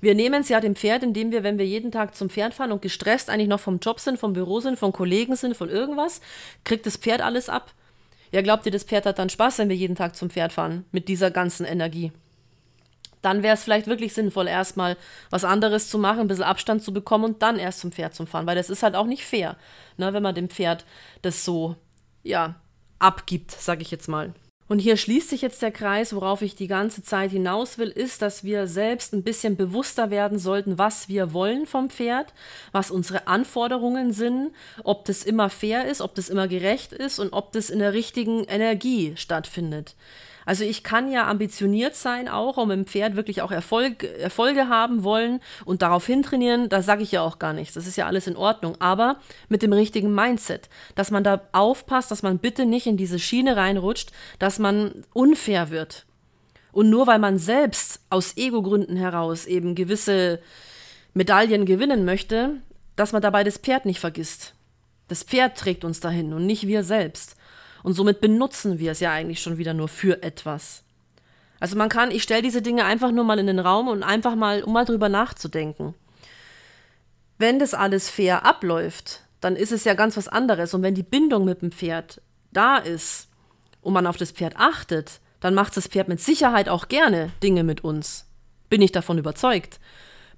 Wir 0.01 0.13
nehmen 0.13 0.41
es 0.41 0.49
ja 0.49 0.60
dem 0.60 0.75
Pferd, 0.75 1.01
indem 1.01 1.31
wir, 1.31 1.43
wenn 1.43 1.57
wir 1.57 1.65
jeden 1.65 1.91
Tag 1.91 2.15
zum 2.15 2.29
Pferd 2.29 2.53
fahren 2.53 2.71
und 2.71 2.81
gestresst 2.81 3.29
eigentlich 3.29 3.47
noch 3.47 3.60
vom 3.60 3.79
Job 3.79 3.99
sind, 3.99 4.19
vom 4.19 4.33
Büro 4.33 4.60
sind, 4.60 4.77
von 4.77 4.91
Kollegen 4.91 5.36
sind, 5.36 5.57
von 5.57 5.69
irgendwas, 5.69 6.21
kriegt 6.63 6.86
das 6.86 6.97
Pferd 6.97 7.21
alles 7.21 7.49
ab. 7.49 7.73
Ja, 8.31 8.41
glaubt 8.41 8.65
ihr, 8.65 8.71
das 8.71 8.83
Pferd 8.83 9.05
hat 9.05 9.19
dann 9.19 9.29
Spaß, 9.29 9.59
wenn 9.59 9.69
wir 9.69 9.75
jeden 9.75 9.95
Tag 9.95 10.15
zum 10.15 10.29
Pferd 10.29 10.53
fahren 10.53 10.85
mit 10.91 11.07
dieser 11.07 11.31
ganzen 11.31 11.65
Energie? 11.65 12.11
Dann 13.21 13.43
wäre 13.43 13.55
es 13.55 13.63
vielleicht 13.63 13.87
wirklich 13.87 14.13
sinnvoll, 14.13 14.47
erstmal 14.47 14.95
was 15.29 15.43
anderes 15.43 15.89
zu 15.89 15.97
machen, 15.97 16.21
ein 16.21 16.27
bisschen 16.27 16.43
Abstand 16.43 16.83
zu 16.83 16.93
bekommen 16.93 17.23
und 17.25 17.41
dann 17.41 17.57
erst 17.57 17.79
zum 17.79 17.91
Pferd 17.91 18.13
zu 18.13 18.25
fahren, 18.25 18.45
weil 18.45 18.55
das 18.55 18.69
ist 18.69 18.83
halt 18.83 18.95
auch 18.95 19.07
nicht 19.07 19.25
fair, 19.25 19.57
ne, 19.97 20.13
wenn 20.13 20.23
man 20.23 20.35
dem 20.35 20.49
Pferd 20.49 20.85
das 21.23 21.43
so, 21.43 21.75
ja, 22.23 22.55
abgibt, 22.99 23.51
sag 23.51 23.81
ich 23.81 23.91
jetzt 23.91 24.07
mal. 24.07 24.33
Und 24.67 24.80
hier 24.80 24.97
schließt 24.97 25.30
sich 25.30 25.41
jetzt 25.41 25.62
der 25.62 25.71
Kreis, 25.71 26.13
worauf 26.13 26.41
ich 26.41 26.56
die 26.56 26.67
ganze 26.67 27.01
Zeit 27.01 27.32
hinaus 27.32 27.77
will, 27.77 27.89
ist, 27.89 28.21
dass 28.21 28.43
wir 28.43 28.67
selbst 28.67 29.13
ein 29.13 29.23
bisschen 29.23 29.56
bewusster 29.56 30.10
werden 30.10 30.39
sollten, 30.39 30.77
was 30.77 31.08
wir 31.08 31.32
wollen 31.32 31.65
vom 31.65 31.89
Pferd, 31.89 32.34
was 32.73 32.91
unsere 32.91 33.27
Anforderungen 33.27 34.12
sind, 34.12 34.51
ob 34.84 35.06
das 35.06 35.23
immer 35.23 35.49
fair 35.49 35.86
ist, 35.86 36.01
ob 36.01 36.15
das 36.15 36.27
immer 36.27 36.47
gerecht 36.47 36.91
ist 36.91 37.19
und 37.19 37.32
ob 37.32 37.53
das 37.53 37.69
in 37.69 37.80
der 37.80 37.93
richtigen 37.93 38.43
Energie 38.43 39.13
stattfindet. 39.15 39.95
Also 40.47 40.63
ich 40.63 40.81
kann 40.81 41.12
ja 41.12 41.27
ambitioniert 41.27 41.93
sein 41.97 42.29
auch 42.29 42.65
mit 42.65 42.77
dem 42.77 42.86
Pferd 42.86 43.17
wirklich 43.17 43.41
auch 43.41 43.51
Erfolg, 43.51 44.05
Erfolge 44.05 44.69
haben 44.69 45.03
wollen 45.03 45.41
und 45.65 45.81
darauf 45.81 46.05
hintrainieren, 46.05 46.69
da 46.69 46.81
sage 46.81 47.03
ich 47.03 47.12
ja 47.12 47.21
auch 47.21 47.38
gar 47.38 47.51
nichts. 47.51 47.73
Das 47.73 47.86
ist 47.86 47.97
ja 47.97 48.07
alles 48.07 48.27
in 48.27 48.38
Ordnung. 48.38 48.79
Aber 48.79 49.17
mit 49.49 49.62
dem 49.62 49.73
richtigen 49.73 50.15
Mindset, 50.15 50.69
dass 50.95 51.12
man 51.12 51.25
da 51.25 51.41
aufpasst, 51.51 52.12
dass 52.12 52.23
man 52.23 52.39
bitte 52.39 52.65
nicht 52.65 52.88
in 52.88 52.95
diese 52.95 53.19
Schiene 53.19 53.57
reinrutscht, 53.57 54.13
dass 54.39 54.57
man 54.57 55.03
unfair 55.12 55.69
wird. 55.69 56.05
Und 56.71 56.89
nur 56.89 57.07
weil 57.07 57.19
man 57.19 57.38
selbst 57.38 57.99
aus 58.10 58.38
Ego-Gründen 58.38 58.95
heraus 58.95 59.47
eben 59.47 59.75
gewisse 59.75 60.39
Medaillen 61.13 61.65
gewinnen 61.65 62.05
möchte, 62.05 62.51
dass 62.95 63.12
man 63.12 63.21
dabei 63.21 63.43
das 63.43 63.57
Pferd 63.57 63.86
nicht 63.86 63.99
vergisst. 63.99 64.53
Das 65.10 65.23
Pferd 65.23 65.57
trägt 65.57 65.83
uns 65.83 65.99
dahin 65.99 66.31
und 66.31 66.45
nicht 66.45 66.67
wir 66.67 66.83
selbst. 66.83 67.37
Und 67.83 67.93
somit 67.93 68.21
benutzen 68.21 68.79
wir 68.79 68.91
es 68.91 68.99
ja 68.99 69.11
eigentlich 69.11 69.41
schon 69.41 69.57
wieder 69.57 69.73
nur 69.73 69.87
für 69.87 70.23
etwas. 70.23 70.83
Also 71.59 71.75
man 71.75 71.89
kann, 71.89 72.11
ich 72.11 72.23
stelle 72.23 72.41
diese 72.41 72.61
Dinge 72.61 72.85
einfach 72.85 73.11
nur 73.11 73.23
mal 73.23 73.39
in 73.39 73.47
den 73.47 73.59
Raum 73.59 73.87
und 73.87 74.03
einfach 74.03 74.35
mal, 74.35 74.63
um 74.63 74.73
mal 74.73 74.85
drüber 74.85 75.09
nachzudenken. 75.09 75.95
Wenn 77.37 77.59
das 77.59 77.73
alles 77.73 78.09
fair 78.09 78.45
abläuft, 78.45 79.21
dann 79.41 79.55
ist 79.55 79.71
es 79.71 79.83
ja 79.83 79.93
ganz 79.93 80.17
was 80.17 80.27
anderes. 80.27 80.73
Und 80.73 80.81
wenn 80.81 80.95
die 80.95 81.03
Bindung 81.03 81.45
mit 81.45 81.61
dem 81.61 81.71
Pferd 81.71 82.21
da 82.51 82.77
ist 82.77 83.27
und 83.81 83.93
man 83.93 84.07
auf 84.07 84.17
das 84.17 84.31
Pferd 84.31 84.55
achtet, 84.57 85.19
dann 85.39 85.53
macht 85.53 85.77
das 85.77 85.87
Pferd 85.87 86.07
mit 86.07 86.19
Sicherheit 86.19 86.69
auch 86.69 86.87
gerne 86.87 87.31
Dinge 87.43 87.63
mit 87.63 87.83
uns. 87.83 88.25
Bin 88.69 88.81
ich 88.81 88.91
davon 88.91 89.17
überzeugt. 89.17 89.79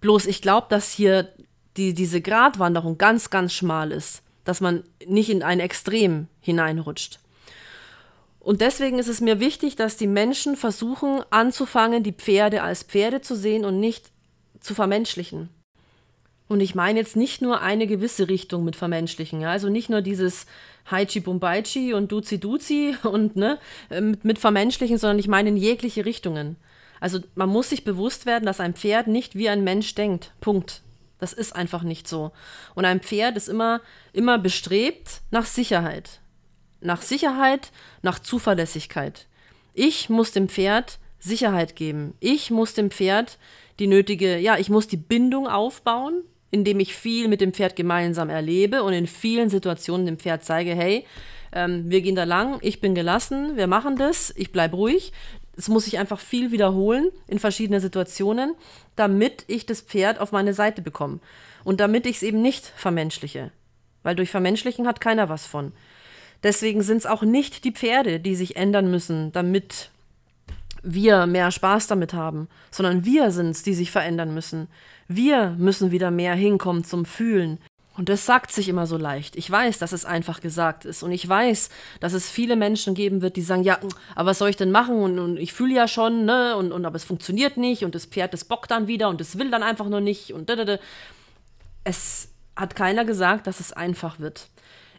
Bloß 0.02 0.26
ich 0.26 0.42
glaube, 0.42 0.68
dass 0.70 0.92
hier 0.92 1.30
die, 1.78 1.94
diese 1.94 2.22
Gratwanderung 2.22 2.98
ganz, 2.98 3.30
ganz 3.30 3.54
schmal 3.54 3.92
ist, 3.92 4.22
dass 4.44 4.62
man 4.62 4.84
nicht 5.06 5.30
in 5.30 5.44
ein 5.44 5.60
Extrem 5.60 6.28
hineinrutscht. 6.42 7.20
Und 8.40 8.62
deswegen 8.62 9.00
ist 9.00 9.10
es 9.10 9.22
mir 9.22 9.40
wichtig, 9.40 9.76
dass 9.76 9.98
die 9.98 10.08
Menschen 10.08 10.56
versuchen 10.56 11.22
anzufangen, 11.30 12.04
die 12.04 12.14
Pferde 12.14 12.64
als 12.64 12.84
Pferde 12.84 13.22
zu 13.22 13.36
sehen 13.36 13.66
und 13.66 13.80
nicht 13.80 14.12
zu 14.60 14.74
vermenschlichen. 14.74 15.50
Und 16.48 16.62
ich 16.62 16.74
meine 16.74 17.00
jetzt 17.00 17.16
nicht 17.16 17.42
nur 17.42 17.62
eine 17.62 17.86
gewisse 17.86 18.28
Richtung 18.28 18.66
mit 18.66 18.76
vermenschlichen, 18.76 19.42
ja? 19.42 19.52
also 19.52 19.70
nicht 19.70 19.90
nur 19.90 20.02
dieses 20.02 20.48
Haichi 20.90 21.20
Bumbaichi 21.20 21.94
und 21.94 22.12
Duzi 22.12 22.40
Duzi 22.40 22.96
und 23.04 23.36
ne, 23.36 23.60
mit, 23.90 24.26
mit 24.26 24.40
vermenschlichen, 24.40 24.98
sondern 24.98 25.20
ich 25.20 25.28
meine 25.28 25.50
in 25.50 25.58
jegliche 25.58 26.06
Richtungen. 26.06 26.56
Also 27.00 27.20
man 27.36 27.50
muss 27.50 27.70
sich 27.70 27.84
bewusst 27.84 28.26
werden, 28.26 28.46
dass 28.46 28.60
ein 28.60 28.74
Pferd 28.74 29.08
nicht 29.08 29.36
wie 29.36 29.50
ein 29.50 29.64
Mensch 29.64 29.94
denkt. 29.96 30.32
Punkt. 30.42 30.82
Das 31.20 31.34
ist 31.34 31.56
einfach 31.56 31.84
nicht 31.84 32.08
so. 32.08 32.32
Und 32.76 32.86
ein 32.86 33.02
Pferd 33.02 33.38
ist 33.38 33.50
immer, 33.50 33.82
immer 34.14 34.40
bestrebt 34.40 35.22
nach 35.32 35.46
Sicherheit. 35.46 36.22
Nach 36.82 37.02
Sicherheit, 37.02 37.72
nach 38.02 38.20
Zuverlässigkeit. 38.20 39.28
Ich 39.74 40.10
muss 40.10 40.32
dem 40.32 40.50
Pferd 40.50 41.00
Sicherheit 41.20 41.76
geben. 41.76 42.14
Ich 42.20 42.52
muss 42.52 42.74
dem 42.74 42.92
Pferd 42.92 43.38
die 43.80 43.88
nötige, 43.88 44.38
ja, 44.38 44.58
ich 44.58 44.70
muss 44.70 44.88
die 44.88 44.98
Bindung 44.98 45.48
aufbauen, 45.48 46.24
indem 46.52 46.80
ich 46.80 46.96
viel 46.96 47.28
mit 47.28 47.42
dem 47.42 47.54
Pferd 47.54 47.76
gemeinsam 47.76 48.30
erlebe 48.30 48.84
und 48.84 48.94
in 48.94 49.08
vielen 49.08 49.50
Situationen 49.50 50.06
dem 50.06 50.18
Pferd 50.18 50.44
zeige, 50.44 50.74
hey, 50.74 51.06
ähm, 51.52 51.90
wir 51.90 52.02
gehen 52.02 52.16
da 52.16 52.24
lang, 52.24 52.60
ich 52.62 52.80
bin 52.80 52.96
gelassen, 52.96 53.56
wir 53.56 53.68
machen 53.68 53.96
das, 53.96 54.34
ich 54.36 54.52
bleibe 54.52 54.76
ruhig. 54.76 55.12
Es 55.56 55.68
muss 55.68 55.88
ich 55.88 56.00
einfach 56.00 56.20
viel 56.20 56.52
wiederholen 56.52 57.10
in 57.28 57.38
verschiedenen 57.38 57.82
Situationen, 57.82 58.56
damit 58.96 59.44
ich 59.48 59.66
das 59.66 59.82
Pferd 59.82 60.20
auf 60.20 60.32
meine 60.32 60.54
Seite 60.54 60.82
bekomme. 60.82 61.20
Und 61.66 61.82
damit 61.82 62.06
ich 62.06 62.18
es 62.18 62.24
eben 62.24 62.42
nicht 62.42 62.66
vermenschliche. 62.66 63.52
Weil 64.02 64.16
durch 64.16 64.30
Vermenschlichen 64.30 64.88
hat 64.88 65.02
keiner 65.02 65.28
was 65.28 65.46
von. 65.46 65.74
Deswegen 66.44 66.82
sind 66.82 66.98
es 66.98 67.06
auch 67.06 67.22
nicht 67.22 67.64
die 67.64 67.72
Pferde, 67.72 68.20
die 68.20 68.36
sich 68.36 68.56
ändern 68.56 68.90
müssen, 68.90 69.32
damit 69.32 69.92
wir 70.82 71.26
mehr 71.26 71.52
Spaß 71.52 71.88
damit 71.88 72.14
haben, 72.14 72.48
sondern 72.72 73.04
wir 73.06 73.32
sind 73.32 73.50
es, 73.50 73.64
die 73.64 73.74
sich 73.74 73.92
verändern 73.92 74.34
müssen. 74.34 74.68
Wir 75.08 75.56
müssen 75.58 75.92
wieder 75.92 76.12
mehr 76.12 76.36
hinkommen 76.36 76.84
zum 76.84 77.06
Fühlen. 77.06 77.60
Und 77.98 78.08
das 78.08 78.26
sagt 78.26 78.52
sich 78.52 78.70
immer 78.70 78.88
so 78.88 78.96
leicht. 78.96 79.36
Ich 79.36 79.52
weiß, 79.52 79.78
dass 79.78 79.92
es 79.92 80.06
einfach 80.06 80.40
gesagt 80.40 80.86
ist. 80.86 81.04
Und 81.04 81.12
ich 81.12 81.28
weiß, 81.28 81.70
dass 82.00 82.14
es 82.14 82.30
viele 82.30 82.56
Menschen 82.56 82.94
geben 82.94 83.22
wird, 83.22 83.36
die 83.36 83.42
sagen, 83.42 83.64
ja, 83.64 83.78
aber 84.16 84.30
was 84.30 84.38
soll 84.38 84.50
ich 84.50 84.56
denn 84.56 84.72
machen? 84.72 84.96
Und, 85.02 85.20
und 85.20 85.36
ich 85.36 85.52
fühle 85.52 85.76
ja 85.76 85.86
schon, 85.86 86.24
ne? 86.24 86.56
Und, 86.56 86.72
und 86.72 86.86
aber 86.86 86.96
es 86.96 87.04
funktioniert 87.04 87.58
nicht 87.58 87.84
und 87.84 87.96
das 87.96 88.06
Pferd, 88.06 88.32
das 88.32 88.46
bockt 88.46 88.72
dann 88.72 88.88
wieder 88.88 89.10
und 89.10 89.20
es 89.20 89.38
will 89.38 89.52
dann 89.52 89.64
einfach 89.64 89.90
nur 89.90 90.00
nicht 90.00 90.32
und 90.32 90.50
da, 90.50 90.56
da, 90.56 90.64
da. 90.64 90.78
Es 91.84 92.30
hat 92.56 92.74
keiner 92.76 93.04
gesagt, 93.04 93.48
dass 93.48 93.60
es 93.60 93.74
einfach 93.74 94.20
wird. 94.20 94.48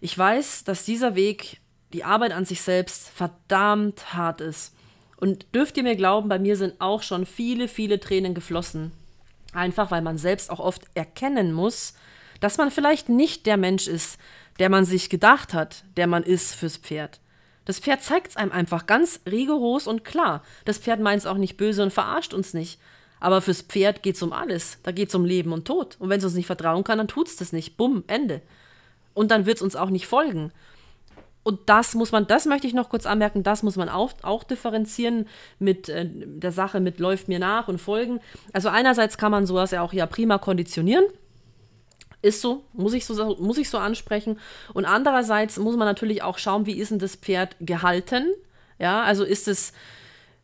Ich 0.00 0.16
weiß, 0.16 0.64
dass 0.64 0.84
dieser 0.84 1.14
Weg, 1.14 1.60
die 1.92 2.04
Arbeit 2.04 2.32
an 2.32 2.46
sich 2.46 2.62
selbst, 2.62 3.10
verdammt 3.10 4.14
hart 4.14 4.40
ist. 4.40 4.74
Und 5.16 5.54
dürft 5.54 5.76
ihr 5.76 5.82
mir 5.82 5.96
glauben, 5.96 6.30
bei 6.30 6.38
mir 6.38 6.56
sind 6.56 6.80
auch 6.80 7.02
schon 7.02 7.26
viele, 7.26 7.68
viele 7.68 8.00
Tränen 8.00 8.32
geflossen. 8.32 8.92
Einfach 9.52 9.90
weil 9.90 10.00
man 10.00 10.16
selbst 10.16 10.50
auch 10.50 10.60
oft 10.60 10.82
erkennen 10.94 11.52
muss, 11.52 11.94
dass 12.40 12.56
man 12.56 12.70
vielleicht 12.70 13.10
nicht 13.10 13.44
der 13.44 13.58
Mensch 13.58 13.86
ist, 13.86 14.18
der 14.58 14.70
man 14.70 14.86
sich 14.86 15.10
gedacht 15.10 15.52
hat, 15.52 15.84
der 15.96 16.06
man 16.06 16.22
ist 16.22 16.54
fürs 16.54 16.78
Pferd. 16.78 17.20
Das 17.66 17.78
Pferd 17.78 18.02
zeigt 18.02 18.28
es 18.28 18.36
einem 18.36 18.52
einfach 18.52 18.86
ganz 18.86 19.20
rigoros 19.30 19.86
und 19.86 20.04
klar. 20.04 20.42
Das 20.64 20.78
Pferd 20.78 21.00
meint 21.00 21.20
es 21.20 21.26
auch 21.26 21.36
nicht 21.36 21.58
böse 21.58 21.82
und 21.82 21.92
verarscht 21.92 22.32
uns 22.32 22.54
nicht. 22.54 22.80
Aber 23.20 23.42
fürs 23.42 23.60
Pferd 23.60 24.02
geht 24.02 24.16
es 24.16 24.22
um 24.22 24.32
alles. 24.32 24.78
Da 24.82 24.92
geht 24.92 25.10
es 25.10 25.14
um 25.14 25.26
Leben 25.26 25.52
und 25.52 25.66
Tod. 25.66 25.96
Und 25.98 26.08
wenn 26.08 26.18
es 26.18 26.24
uns 26.24 26.34
nicht 26.34 26.46
vertrauen 26.46 26.84
kann, 26.84 26.96
dann 26.96 27.08
tut 27.08 27.28
es 27.28 27.36
das 27.36 27.52
nicht. 27.52 27.76
Bumm, 27.76 28.04
Ende. 28.06 28.40
Und 29.14 29.30
dann 29.30 29.46
wird 29.46 29.56
es 29.56 29.62
uns 29.62 29.76
auch 29.76 29.90
nicht 29.90 30.06
folgen. 30.06 30.52
Und 31.42 31.60
das 31.66 31.94
muss 31.94 32.12
man, 32.12 32.26
das 32.26 32.44
möchte 32.44 32.66
ich 32.66 32.74
noch 32.74 32.90
kurz 32.90 33.06
anmerken, 33.06 33.42
das 33.42 33.62
muss 33.62 33.76
man 33.76 33.88
auch, 33.88 34.12
auch 34.22 34.44
differenzieren 34.44 35.26
mit 35.58 35.88
äh, 35.88 36.06
der 36.06 36.52
Sache 36.52 36.80
mit 36.80 36.98
läuft 36.98 37.28
mir 37.28 37.38
nach 37.38 37.68
und 37.68 37.80
folgen. 37.80 38.20
Also 38.52 38.68
einerseits 38.68 39.16
kann 39.16 39.30
man 39.30 39.46
sowas 39.46 39.70
ja 39.70 39.82
auch 39.82 39.92
ja 39.92 40.06
prima 40.06 40.38
konditionieren. 40.38 41.04
Ist 42.22 42.42
so, 42.42 42.64
muss 42.74 42.92
ich 42.92 43.06
so, 43.06 43.36
muss 43.36 43.56
ich 43.56 43.70
so 43.70 43.78
ansprechen. 43.78 44.38
Und 44.74 44.84
andererseits 44.84 45.58
muss 45.58 45.76
man 45.76 45.88
natürlich 45.88 46.22
auch 46.22 46.36
schauen, 46.36 46.66
wie 46.66 46.78
ist 46.78 46.90
denn 46.90 46.98
das 46.98 47.16
Pferd 47.16 47.56
gehalten? 47.60 48.26
Ja, 48.78 49.02
also 49.02 49.24
ist 49.24 49.48
es 49.48 49.72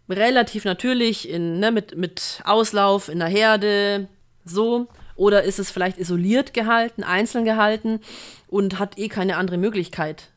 relativ 0.08 0.64
natürlich 0.64 1.28
in, 1.28 1.58
ne, 1.58 1.72
mit, 1.72 1.96
mit 1.96 2.40
Auslauf 2.44 3.10
in 3.10 3.18
der 3.18 3.28
Herde, 3.28 4.08
so. 4.44 4.86
Oder 5.16 5.42
ist 5.42 5.58
es 5.58 5.70
vielleicht 5.70 5.98
isoliert 5.98 6.54
gehalten, 6.54 7.02
einzeln 7.02 7.44
gehalten 7.44 8.00
und 8.48 8.78
hat 8.78 8.98
eh 8.98 9.08
keine 9.08 9.36
andere 9.36 9.56
Möglichkeit, 9.56 10.28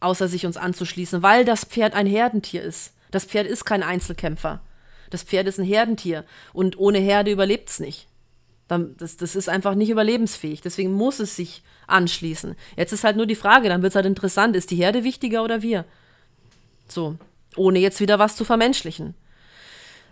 außer 0.00 0.28
sich 0.28 0.46
uns 0.46 0.56
anzuschließen, 0.56 1.22
weil 1.22 1.44
das 1.44 1.64
Pferd 1.64 1.94
ein 1.94 2.06
Herdentier 2.06 2.62
ist. 2.62 2.92
Das 3.10 3.24
Pferd 3.24 3.46
ist 3.46 3.64
kein 3.64 3.82
Einzelkämpfer. 3.82 4.60
Das 5.10 5.22
Pferd 5.22 5.46
ist 5.46 5.58
ein 5.58 5.64
Herdentier 5.64 6.24
und 6.52 6.78
ohne 6.78 6.98
Herde 6.98 7.30
überlebt 7.30 7.70
es 7.70 7.80
nicht. 7.80 8.08
Das, 8.68 9.16
das 9.16 9.36
ist 9.36 9.48
einfach 9.48 9.74
nicht 9.74 9.90
überlebensfähig. 9.90 10.60
Deswegen 10.60 10.92
muss 10.92 11.20
es 11.20 11.36
sich 11.36 11.62
anschließen. 11.86 12.56
Jetzt 12.76 12.92
ist 12.92 13.04
halt 13.04 13.16
nur 13.16 13.26
die 13.26 13.36
Frage, 13.36 13.68
dann 13.68 13.82
wird 13.82 13.92
es 13.92 13.96
halt 13.96 14.06
interessant, 14.06 14.56
ist 14.56 14.70
die 14.70 14.76
Herde 14.76 15.04
wichtiger 15.04 15.44
oder 15.44 15.62
wir? 15.62 15.84
So, 16.88 17.16
ohne 17.54 17.78
jetzt 17.78 18.00
wieder 18.00 18.18
was 18.18 18.36
zu 18.36 18.44
vermenschlichen. 18.44 19.14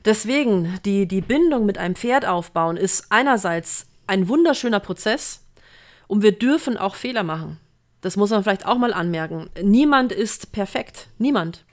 Deswegen, 0.04 0.78
die, 0.84 1.06
die 1.06 1.20
Bindung 1.20 1.66
mit 1.66 1.78
einem 1.78 1.96
Pferd 1.96 2.26
aufbauen 2.26 2.76
ist 2.76 3.06
einerseits 3.10 3.86
ein 4.06 4.28
wunderschöner 4.28 4.80
Prozess 4.80 5.46
und 6.06 6.22
wir 6.22 6.32
dürfen 6.32 6.76
auch 6.76 6.94
Fehler 6.94 7.22
machen. 7.22 7.58
Das 8.00 8.16
muss 8.16 8.30
man 8.30 8.42
vielleicht 8.42 8.66
auch 8.66 8.76
mal 8.76 8.92
anmerken. 8.92 9.48
Niemand 9.62 10.12
ist 10.12 10.52
perfekt. 10.52 11.08
Niemand. 11.18 11.64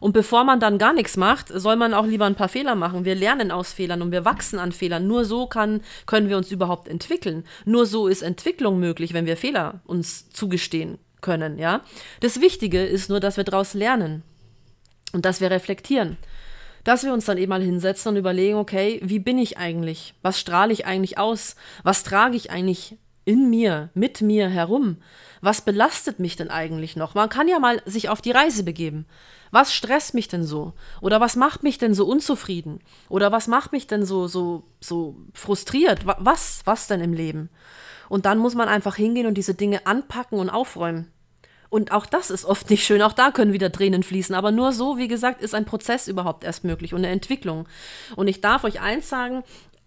Und 0.00 0.12
bevor 0.12 0.44
man 0.44 0.60
dann 0.60 0.78
gar 0.78 0.92
nichts 0.92 1.16
macht, 1.16 1.48
soll 1.48 1.76
man 1.76 1.94
auch 1.94 2.06
lieber 2.06 2.26
ein 2.26 2.34
paar 2.34 2.48
Fehler 2.48 2.74
machen. 2.74 3.04
Wir 3.04 3.14
lernen 3.14 3.50
aus 3.50 3.72
Fehlern 3.72 4.02
und 4.02 4.12
wir 4.12 4.24
wachsen 4.24 4.58
an 4.58 4.72
Fehlern. 4.72 5.06
Nur 5.06 5.24
so 5.24 5.46
kann, 5.46 5.80
können 6.04 6.28
wir 6.28 6.36
uns 6.36 6.50
überhaupt 6.50 6.88
entwickeln. 6.88 7.44
Nur 7.64 7.86
so 7.86 8.08
ist 8.08 8.22
Entwicklung 8.22 8.78
möglich, 8.78 9.14
wenn 9.14 9.26
wir 9.26 9.36
Fehler 9.36 9.80
uns 9.84 10.28
zugestehen 10.30 10.98
können, 11.20 11.58
ja. 11.58 11.80
Das 12.20 12.40
Wichtige 12.40 12.84
ist 12.84 13.08
nur, 13.08 13.20
dass 13.20 13.36
wir 13.36 13.44
daraus 13.44 13.74
lernen 13.74 14.22
und 15.12 15.24
dass 15.24 15.40
wir 15.40 15.50
reflektieren. 15.50 16.18
Dass 16.86 17.02
wir 17.02 17.12
uns 17.12 17.24
dann 17.24 17.36
eben 17.36 17.50
mal 17.50 17.60
hinsetzen 17.60 18.10
und 18.10 18.16
überlegen, 18.16 18.58
okay, 18.58 19.00
wie 19.02 19.18
bin 19.18 19.38
ich 19.38 19.58
eigentlich? 19.58 20.14
Was 20.22 20.38
strahle 20.38 20.72
ich 20.72 20.86
eigentlich 20.86 21.18
aus? 21.18 21.56
Was 21.82 22.04
trage 22.04 22.36
ich 22.36 22.52
eigentlich 22.52 22.96
in 23.24 23.50
mir, 23.50 23.90
mit 23.94 24.20
mir 24.20 24.48
herum? 24.48 24.98
Was 25.40 25.62
belastet 25.62 26.20
mich 26.20 26.36
denn 26.36 26.48
eigentlich 26.48 26.94
noch? 26.94 27.16
Man 27.16 27.28
kann 27.28 27.48
ja 27.48 27.58
mal 27.58 27.82
sich 27.86 28.08
auf 28.08 28.22
die 28.22 28.30
Reise 28.30 28.62
begeben. 28.62 29.04
Was 29.50 29.74
stresst 29.74 30.14
mich 30.14 30.28
denn 30.28 30.44
so? 30.44 30.74
Oder 31.00 31.20
was 31.20 31.34
macht 31.34 31.64
mich 31.64 31.78
denn 31.78 31.92
so 31.92 32.06
unzufrieden? 32.06 32.78
Oder 33.08 33.32
was 33.32 33.48
macht 33.48 33.72
mich 33.72 33.88
denn 33.88 34.06
so, 34.06 34.28
so, 34.28 34.62
so 34.78 35.16
frustriert? 35.34 36.06
Was, 36.06 36.60
was 36.66 36.86
denn 36.86 37.00
im 37.00 37.14
Leben? 37.14 37.50
Und 38.08 38.26
dann 38.26 38.38
muss 38.38 38.54
man 38.54 38.68
einfach 38.68 38.94
hingehen 38.94 39.26
und 39.26 39.34
diese 39.34 39.54
Dinge 39.54 39.88
anpacken 39.88 40.38
und 40.38 40.50
aufräumen. 40.50 41.10
Und 41.68 41.92
auch 41.92 42.06
das 42.06 42.30
ist 42.30 42.44
oft 42.44 42.70
nicht 42.70 42.84
schön, 42.84 43.02
auch 43.02 43.12
da 43.12 43.30
können 43.30 43.52
wieder 43.52 43.72
Tränen 43.72 44.02
fließen. 44.02 44.34
Aber 44.34 44.52
nur 44.52 44.72
so, 44.72 44.98
wie 44.98 45.08
gesagt, 45.08 45.42
ist 45.42 45.54
ein 45.54 45.64
Prozess 45.64 46.08
überhaupt 46.08 46.44
erst 46.44 46.64
möglich 46.64 46.94
und 46.94 47.00
eine 47.00 47.08
Entwicklung. 47.08 47.68
Und 48.14 48.28
ich 48.28 48.40
darf 48.40 48.64
euch 48.64 48.80
eins 48.80 49.08
sagen, 49.08 49.42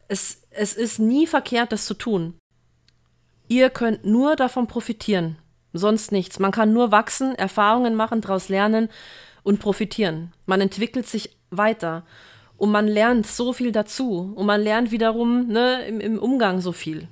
es, 0.08 0.44
es 0.50 0.74
ist 0.74 1.00
nie 1.00 1.28
verkehrt, 1.28 1.72
das 1.72 1.86
zu 1.86 1.94
tun. 1.94 2.36
Ihr 3.48 3.70
könnt 3.70 4.06
nur 4.06 4.36
davon 4.36 4.68
profitieren, 4.68 5.38
sonst 5.74 6.12
nichts. 6.12 6.40
Man 6.40 6.52
kann 6.52 6.74
nur 6.74 6.92
wachsen, 6.92 7.36
Erfahrungen 7.36 7.96
machen, 7.96 8.22
daraus 8.22 8.50
lernen 8.50 8.90
und 9.44 9.60
profitieren. 9.60 10.34
Man 10.46 10.62
entwickelt 10.62 11.08
sich 11.08 11.36
weiter 11.50 12.06
und 12.58 12.72
man 12.72 12.88
lernt 12.88 13.26
so 13.26 13.54
viel 13.54 13.72
dazu 13.72 14.34
und 14.36 14.46
man 14.46 14.62
lernt 14.62 14.92
wiederum 14.92 15.48
ne, 15.48 15.86
im, 15.88 16.00
im 16.00 16.20
Umgang 16.20 16.62
so 16.62 16.72
viel. 16.72 17.08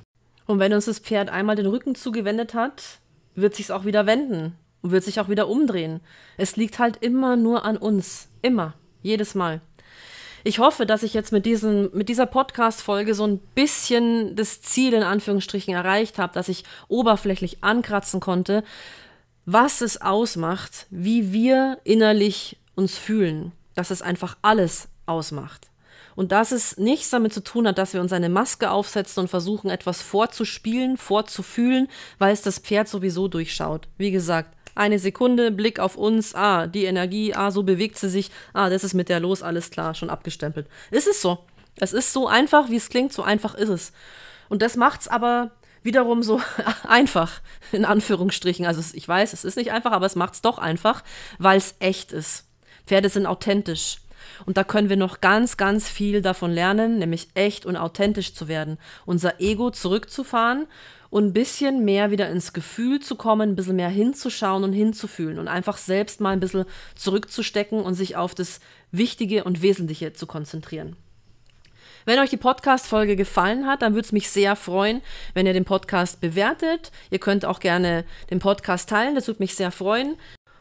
Und 0.46 0.60
wenn 0.60 0.74
uns 0.74 0.86
das 0.86 1.00
Pferd 1.00 1.30
einmal 1.30 1.56
den 1.56 1.66
Rücken 1.66 1.96
zugewendet 1.96 2.54
hat, 2.54 3.00
wird 3.38 3.56
sich 3.56 3.72
auch 3.72 3.86
wieder 3.86 4.06
wenden 4.06 4.56
und 4.82 4.92
wird 4.92 5.04
sich 5.04 5.20
auch 5.20 5.30
wieder 5.30 5.48
umdrehen. 5.48 6.02
Es 6.38 6.58
liegt 6.58 6.80
halt 6.80 6.98
immer 6.98 7.36
nur 7.36 7.64
an 7.64 7.78
uns, 7.78 8.28
immer, 8.42 8.74
jedes 9.02 9.36
Mal. 9.36 9.62
Ich 10.44 10.60
hoffe, 10.60 10.86
dass 10.86 11.04
ich 11.04 11.14
jetzt 11.14 11.32
mit, 11.32 11.46
diesen, 11.46 11.96
mit 11.96 12.10
dieser 12.10 12.26
Podcast-Folge 12.26 13.14
so 13.14 13.26
ein 13.26 13.40
bisschen 13.54 14.36
das 14.36 14.62
Ziel 14.62 14.94
in 14.94 15.04
Anführungsstrichen 15.04 15.74
erreicht 15.74 16.20
habe, 16.20 16.34
dass 16.34 16.48
ich 16.48 16.64
oberflächlich 16.88 17.64
ankratzen 17.64 18.20
konnte, 18.20 18.64
was 19.46 19.82
es 19.82 20.02
ausmacht, 20.02 20.88
wie 20.90 21.32
wir 21.34 21.80
innerlich 21.84 22.58
uns 22.76 22.98
fühlen. 22.98 23.52
Dass 23.76 23.92
es 23.92 24.02
einfach 24.02 24.38
alles 24.42 24.88
ausmacht. 25.06 25.67
Und 26.18 26.32
dass 26.32 26.52
es 26.52 26.78
nichts 26.78 27.12
damit 27.12 27.32
zu 27.32 27.44
tun 27.44 27.68
hat, 27.68 27.78
dass 27.78 27.94
wir 27.94 28.02
uns 28.02 28.12
eine 28.12 28.28
Maske 28.28 28.72
aufsetzen 28.72 29.22
und 29.22 29.28
versuchen, 29.28 29.70
etwas 29.70 30.02
vorzuspielen, 30.02 30.98
vorzufühlen, 30.98 31.88
weil 32.18 32.34
es 32.34 32.42
das 32.42 32.58
Pferd 32.58 32.88
sowieso 32.88 33.28
durchschaut. 33.28 33.88
Wie 34.00 34.10
gesagt, 34.10 34.58
eine 34.74 34.98
Sekunde, 34.98 35.52
Blick 35.52 35.80
auf 35.80 35.96
uns, 35.96 36.34
ah, 36.34 36.66
die 36.66 36.86
Energie, 36.86 37.36
ah, 37.36 37.52
so 37.52 37.62
bewegt 37.62 38.00
sie 38.00 38.10
sich, 38.10 38.32
ah, 38.54 38.72
das 38.72 38.84
ist 38.84 38.96
mit 38.96 39.10
der 39.10 39.20
los, 39.20 39.44
alles 39.44 39.70
klar, 39.70 39.94
schon 39.94 40.10
abgestempelt. 40.10 40.66
Ist 40.90 41.08
es 41.08 41.22
so. 41.22 41.38
Es 41.76 41.94
ist 41.94 42.12
so 42.12 42.28
einfach, 42.28 42.72
wie 42.72 42.78
es 42.78 42.90
klingt, 42.90 43.14
so 43.14 43.22
einfach 43.22 43.54
ist 43.54 43.70
es. 43.70 43.92
Und 44.50 44.64
das 44.64 44.76
macht 44.76 45.02
es 45.02 45.08
aber 45.08 45.52
wiederum 45.84 46.24
so 46.24 46.42
einfach, 46.88 47.42
in 47.72 47.86
Anführungsstrichen. 47.86 48.66
Also 48.66 48.82
ich 48.96 49.08
weiß, 49.08 49.34
es 49.34 49.46
ist 49.46 49.56
nicht 49.56 49.72
einfach, 49.72 49.92
aber 49.92 50.08
es 50.08 50.16
macht 50.16 50.34
es 50.34 50.42
doch 50.42 50.58
einfach, 50.58 51.04
weil 51.38 51.60
es 51.60 51.76
echt 51.78 52.12
ist. 52.12 52.46
Pferde 52.88 53.10
sind 53.10 53.28
authentisch. 53.28 54.00
Und 54.46 54.58
da 54.58 54.64
können 54.64 54.90
wir 54.90 54.98
noch 54.98 55.22
ganz, 55.22 55.58
ganz 55.58 55.90
viel 55.90 56.22
davon 56.22 56.52
lernen, 56.52 57.00
nämlich 57.00 57.30
echt 57.34 57.66
und 57.66 57.78
authentisch 57.78 58.34
zu 58.34 58.48
werden. 58.48 58.78
Unser 59.06 59.40
Ego 59.40 59.72
zurückzufahren 59.72 60.68
und 61.10 61.26
ein 61.26 61.34
bisschen 61.34 61.86
mehr 61.86 62.12
wieder 62.12 62.30
ins 62.30 62.54
Gefühl 62.54 63.00
zu 63.00 63.16
kommen, 63.16 63.52
ein 63.52 63.56
bisschen 63.56 63.76
mehr 63.76 63.90
hinzuschauen 63.90 64.64
und 64.64 64.74
hinzufühlen 64.74 65.40
und 65.40 65.48
einfach 65.48 65.78
selbst 65.78 66.22
mal 66.22 66.32
ein 66.32 66.40
bisschen 66.40 66.66
zurückzustecken 66.96 67.82
und 67.82 67.94
sich 67.94 68.16
auf 68.16 68.36
das 68.36 68.60
Wichtige 68.92 69.44
und 69.44 69.62
Wesentliche 69.62 70.14
zu 70.14 70.28
konzentrieren. 70.28 70.96
Wenn 72.06 72.20
euch 72.20 72.30
die 72.30 72.38
Podcast-Folge 72.38 73.18
gefallen 73.18 73.68
hat, 73.68 73.82
dann 73.82 73.94
würde 73.94 74.06
es 74.06 74.14
mich 74.14 74.30
sehr 74.30 74.56
freuen, 74.56 75.02
wenn 75.34 75.46
ihr 75.46 75.52
den 75.52 75.66
Podcast 75.66 76.22
bewertet. 76.22 76.92
Ihr 77.10 77.20
könnt 77.20 77.44
auch 77.44 77.60
gerne 77.60 78.06
den 78.30 78.40
Podcast 78.40 78.88
teilen, 78.88 79.14
das 79.14 79.28
würde 79.28 79.44
mich 79.44 79.56
sehr 79.56 79.72
freuen. 79.72 80.16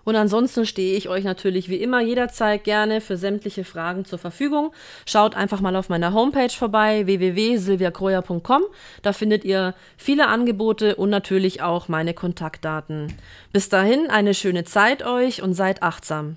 Und 0.07 0.15
ansonsten 0.15 0.65
stehe 0.67 0.97
ich 0.97 1.09
euch 1.09 1.25
natürlich 1.25 1.69
wie 1.69 1.83
immer 1.83 2.01
jederzeit 2.01 2.63
gerne 2.63 3.01
für 3.01 3.17
sämtliche 3.17 3.65
Fragen 3.65 4.05
zur 4.05 4.21
Verfügung. 4.21 4.73
Schaut 5.05 5.35
einfach 5.35 5.61
mal 5.61 5.75
auf 5.75 5.89
meiner 5.89 6.15
Homepage 6.15 6.49
vorbei, 6.49 7.07
www.silviakroja.com. 7.07 8.63
Da 9.03 9.13
findet 9.13 9.45
ihr 9.45 9.75
viele 9.97 10.29
Angebote 10.29 10.95
und 10.95 11.11
natürlich 11.11 11.61
auch 11.61 11.89
meine 11.89 12.15
Kontaktdaten. 12.15 13.13
Bis 13.53 13.69
dahin 13.69 14.09
eine 14.09 14.33
schöne 14.33 14.63
Zeit 14.63 15.05
euch 15.05 15.43
und 15.43 15.55
seid 15.55 15.83
achtsam. 15.83 16.37